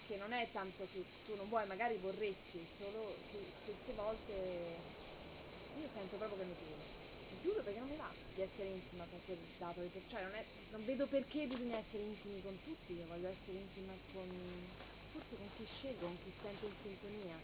[0.03, 4.85] che non è tanto che tu non vuoi, magari vorresti, solo che queste volte
[5.73, 6.89] io sento proprio che mi chiudo.
[7.29, 10.49] Mi chiudo perché non mi va di essere intima con quel dato cioè non, è-
[10.71, 14.75] non vedo perché bisogna essere intimi con tutti, io voglio essere intima con
[15.11, 17.43] forse con chi scelgo, con chi sento in sintonia.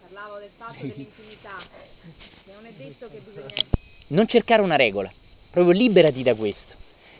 [0.00, 1.58] Parlavo del fatto dell'intimità,
[2.54, 3.54] non è detto che bisogna
[4.08, 5.12] Non cercare una regola,
[5.50, 6.74] proprio liberati da questo.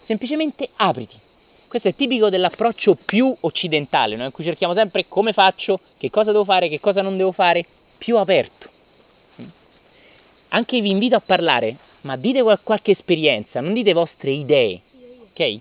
[0.07, 1.19] Semplicemente apriti.
[1.67, 4.25] Questo è tipico dell'approccio più occidentale, no?
[4.25, 7.67] in cui cerchiamo sempre come faccio, che cosa devo fare, che cosa non devo fare,
[7.99, 8.71] più aperto.
[10.49, 14.81] Anche vi invito a parlare, ma dite qual- qualche esperienza, non dite vostre idee,
[15.31, 15.61] ok?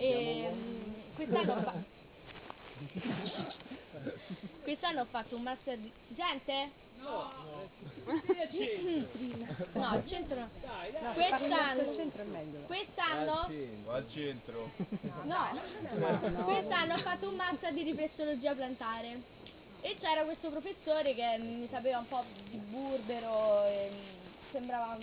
[0.00, 1.74] E, mm, quest'anno ho fa-
[4.62, 5.92] Quest'anno ho fatto un master di...
[6.08, 6.70] Gente?
[6.96, 7.68] No!
[9.74, 10.50] No, al centro no.
[11.14, 11.92] Quest'anno...
[12.66, 13.32] Quest'anno...
[13.88, 14.70] Al centro.
[15.24, 19.20] No, quest'anno ho fatto un master di riflessologia plantare
[19.82, 23.90] e c'era questo professore che mi sapeva un po' di burbero e
[24.50, 24.98] sembrava